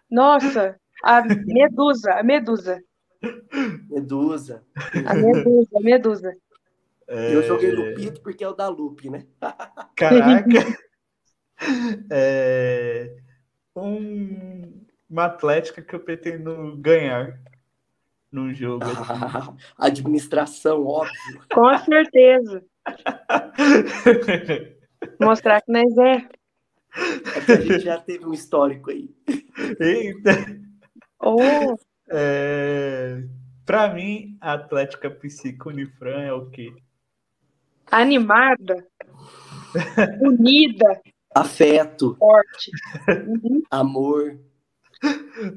[0.10, 2.82] Nossa, a Medusa, a Medusa.
[3.90, 4.64] Medusa.
[5.06, 6.36] A Medusa, a Medusa.
[7.08, 7.36] É...
[7.36, 9.26] Eu joguei Lupito porque é o da Lupe, né?
[9.96, 10.48] Caraca.
[12.12, 13.16] é,
[13.76, 17.40] um, uma atlética que eu pretendo ganhar
[18.32, 18.86] no jogo.
[19.08, 21.42] Ah, administração, óbvio.
[21.54, 22.64] Com certeza.
[25.20, 26.28] Mostrar que nós é.
[27.36, 29.10] É que a gente já teve um histórico aí.
[29.80, 30.32] Eita.
[31.20, 31.38] Oh.
[32.10, 33.24] É,
[33.66, 36.74] Para mim, a Atlética Psico Unifran é o quê?
[37.90, 38.86] Animada,
[40.22, 41.02] unida,
[41.36, 42.16] Afeto.
[42.16, 42.72] Forte.
[43.28, 43.62] Uhum.
[43.70, 44.40] Amor.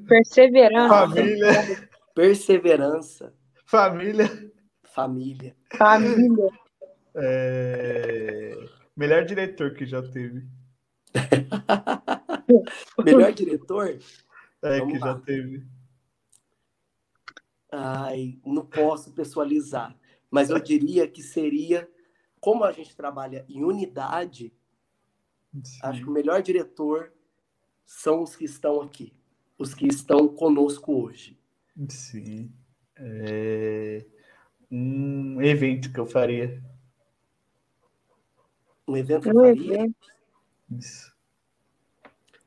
[0.09, 0.89] Perseverança.
[0.89, 1.89] Família.
[2.15, 3.35] Perseverança.
[3.67, 4.53] Família.
[4.83, 5.57] Família.
[5.77, 6.51] Família.
[7.15, 8.57] É...
[8.97, 10.47] Melhor diretor que já teve.
[13.05, 13.99] Melhor diretor?
[14.63, 15.07] É, Vamos que lá.
[15.09, 15.67] já teve.
[17.71, 19.97] Ai, não posso pessoalizar,
[20.31, 21.89] mas eu diria que seria,
[22.41, 24.53] como a gente trabalha em unidade,
[25.63, 25.79] Sim.
[25.83, 27.13] Acho que o melhor diretor
[27.85, 29.13] são os que estão aqui,
[29.59, 31.39] os que estão conosco hoje.
[31.89, 32.53] Sim.
[32.97, 34.05] É...
[34.71, 36.63] Um evento que eu faria.
[38.89, 39.75] Um evento que eu Um faria?
[39.75, 39.97] evento.
[40.71, 41.15] Isso.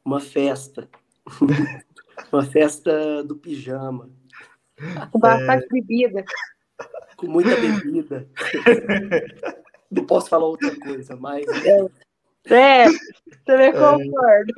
[0.03, 0.89] Uma festa.
[2.31, 4.09] Uma festa do pijama,
[5.11, 6.25] Com bastante bebida.
[7.15, 8.27] com muita bebida.
[9.89, 11.87] Não posso falar outra coisa, mas É,
[13.45, 14.53] também concordo.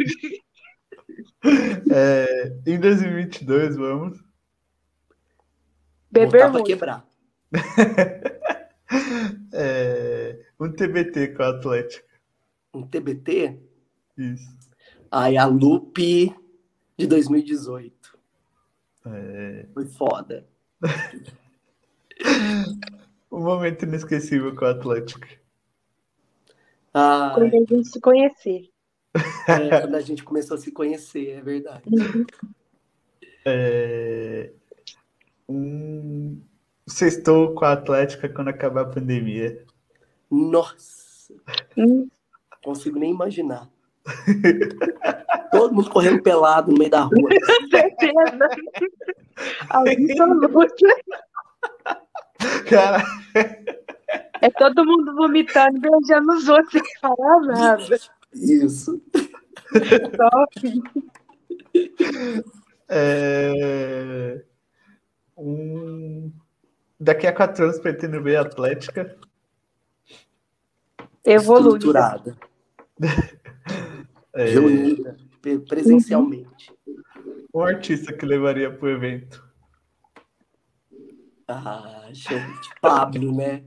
[1.91, 4.19] É, em 2022, vamos.
[6.11, 6.65] Beber pra muito.
[6.65, 7.05] quebrar.
[9.53, 12.07] É, um TBT com a Atlética.
[12.73, 13.59] Um TBT?
[14.17, 14.57] Isso.
[15.11, 16.35] Ai, a Lupe
[16.97, 18.17] de 2018.
[19.05, 20.47] É, Foi foda.
[23.31, 25.27] um momento inesquecível com a Atlética.
[26.91, 28.69] Quando a gente se conhecer.
[29.47, 31.83] é, quando a gente começou a se conhecer, é verdade.
[33.45, 34.51] É,
[35.47, 36.41] um
[36.87, 39.63] sextou com a Atlética quando acabar a pandemia.
[40.29, 40.99] Nossa,
[41.77, 42.07] Hum,
[42.63, 43.69] consigo nem imaginar.
[45.51, 47.29] Todo mundo correndo pelado no meio da rua.
[47.69, 48.49] certeza.
[49.69, 50.75] Absoluta.
[52.69, 53.03] Cara,
[54.41, 57.99] É todo mundo vomitando e beijando os outros sem falar nada.
[58.33, 59.01] Isso.
[60.17, 60.81] Top.
[62.89, 64.43] é,
[65.37, 66.31] um,
[66.99, 69.17] daqui a quatro anos pretendo ver a Atlética.
[71.25, 71.77] Evoluída.
[71.77, 72.37] Estruturada.
[74.33, 75.17] É, Reunida
[75.67, 76.73] presencialmente.
[77.53, 79.43] um artista que levaria pro evento.
[81.47, 82.69] Ah, gente.
[82.81, 83.63] Pablo, né?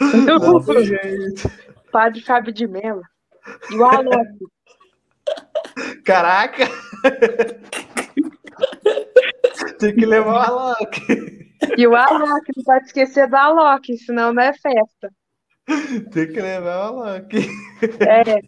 [0.00, 1.48] Nossa, gente.
[1.92, 3.02] Padre Fábio de Mello.
[3.70, 4.38] E o Alok.
[6.04, 6.64] Caraca!
[9.78, 11.00] Tem que levar o Alok.
[11.76, 15.10] E o Alok, não pode esquecer do Alok, senão não é festa.
[16.10, 17.36] Tem que levar o Alok.
[18.00, 18.42] É,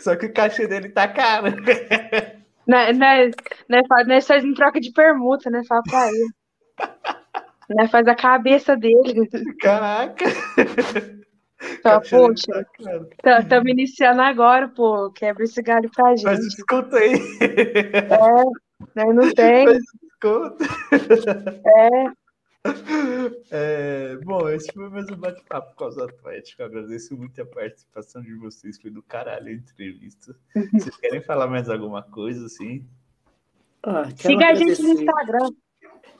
[0.00, 1.50] Só que o cachê dele tá caro.
[2.66, 3.30] né, né,
[3.68, 5.62] né, faz, né, faz em troca de permuta, né?
[5.68, 6.28] Fala pra ele.
[7.74, 9.28] Né, faz a cabeça dele.
[9.60, 10.24] Caraca!
[10.26, 11.24] Dele
[12.10, 13.08] poxa, tá caro.
[13.40, 15.10] estamos iniciando agora, pô.
[15.12, 16.40] Quebra esse galho pra Faz gente.
[16.56, 17.12] desconto aí.
[18.94, 19.64] Né, não tem.
[19.66, 20.64] Faz desconto.
[21.66, 22.12] É,
[23.50, 26.64] É, bom, esse foi mais um bate-papo com os Atléticos.
[26.64, 28.80] Agradeço muito a participação de vocês.
[28.80, 30.34] Foi do caralho a entrevista.
[30.72, 32.86] Vocês querem falar mais alguma coisa, assim?
[33.82, 35.02] Ah, siga a gente no agradecer.
[35.02, 35.50] Instagram.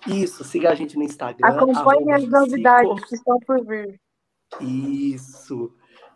[0.06, 1.46] Isso, siga a gente no Instagram.
[1.48, 4.00] Acompanhe as novidades psico- que estão por vir.
[4.60, 5.72] Isso.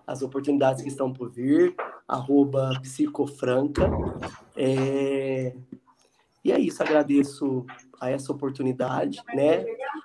[0.07, 1.75] As oportunidades que estão por vir,
[2.07, 3.89] arroba psicofranca.
[4.57, 5.55] É,
[6.45, 7.67] E é isso, agradeço
[8.01, 9.65] a essa oportunidade, né?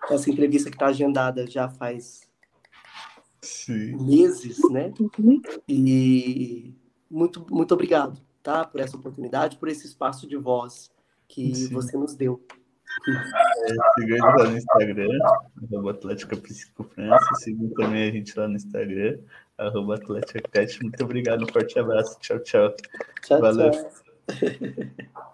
[0.09, 2.27] Essa entrevista que está agendada já faz
[3.41, 3.95] Sim.
[4.03, 4.91] meses, né?
[4.99, 5.41] Uhum.
[5.67, 6.73] E
[7.09, 8.65] muito, muito obrigado, tá?
[8.65, 10.91] Por essa oportunidade, por esse espaço de voz
[11.27, 11.73] que Sim.
[11.73, 12.41] você nos deu.
[13.97, 15.19] Eles lá no Instagram,
[15.63, 16.37] arroba Atlética.
[17.39, 19.19] Sigam também a gente lá no Instagram,
[19.57, 20.65] arroba Atlética.
[20.81, 22.17] Muito obrigado, um forte abraço.
[22.19, 22.75] Tchau, tchau.
[23.21, 23.71] Tchau, Valeu.
[23.71, 23.91] tchau.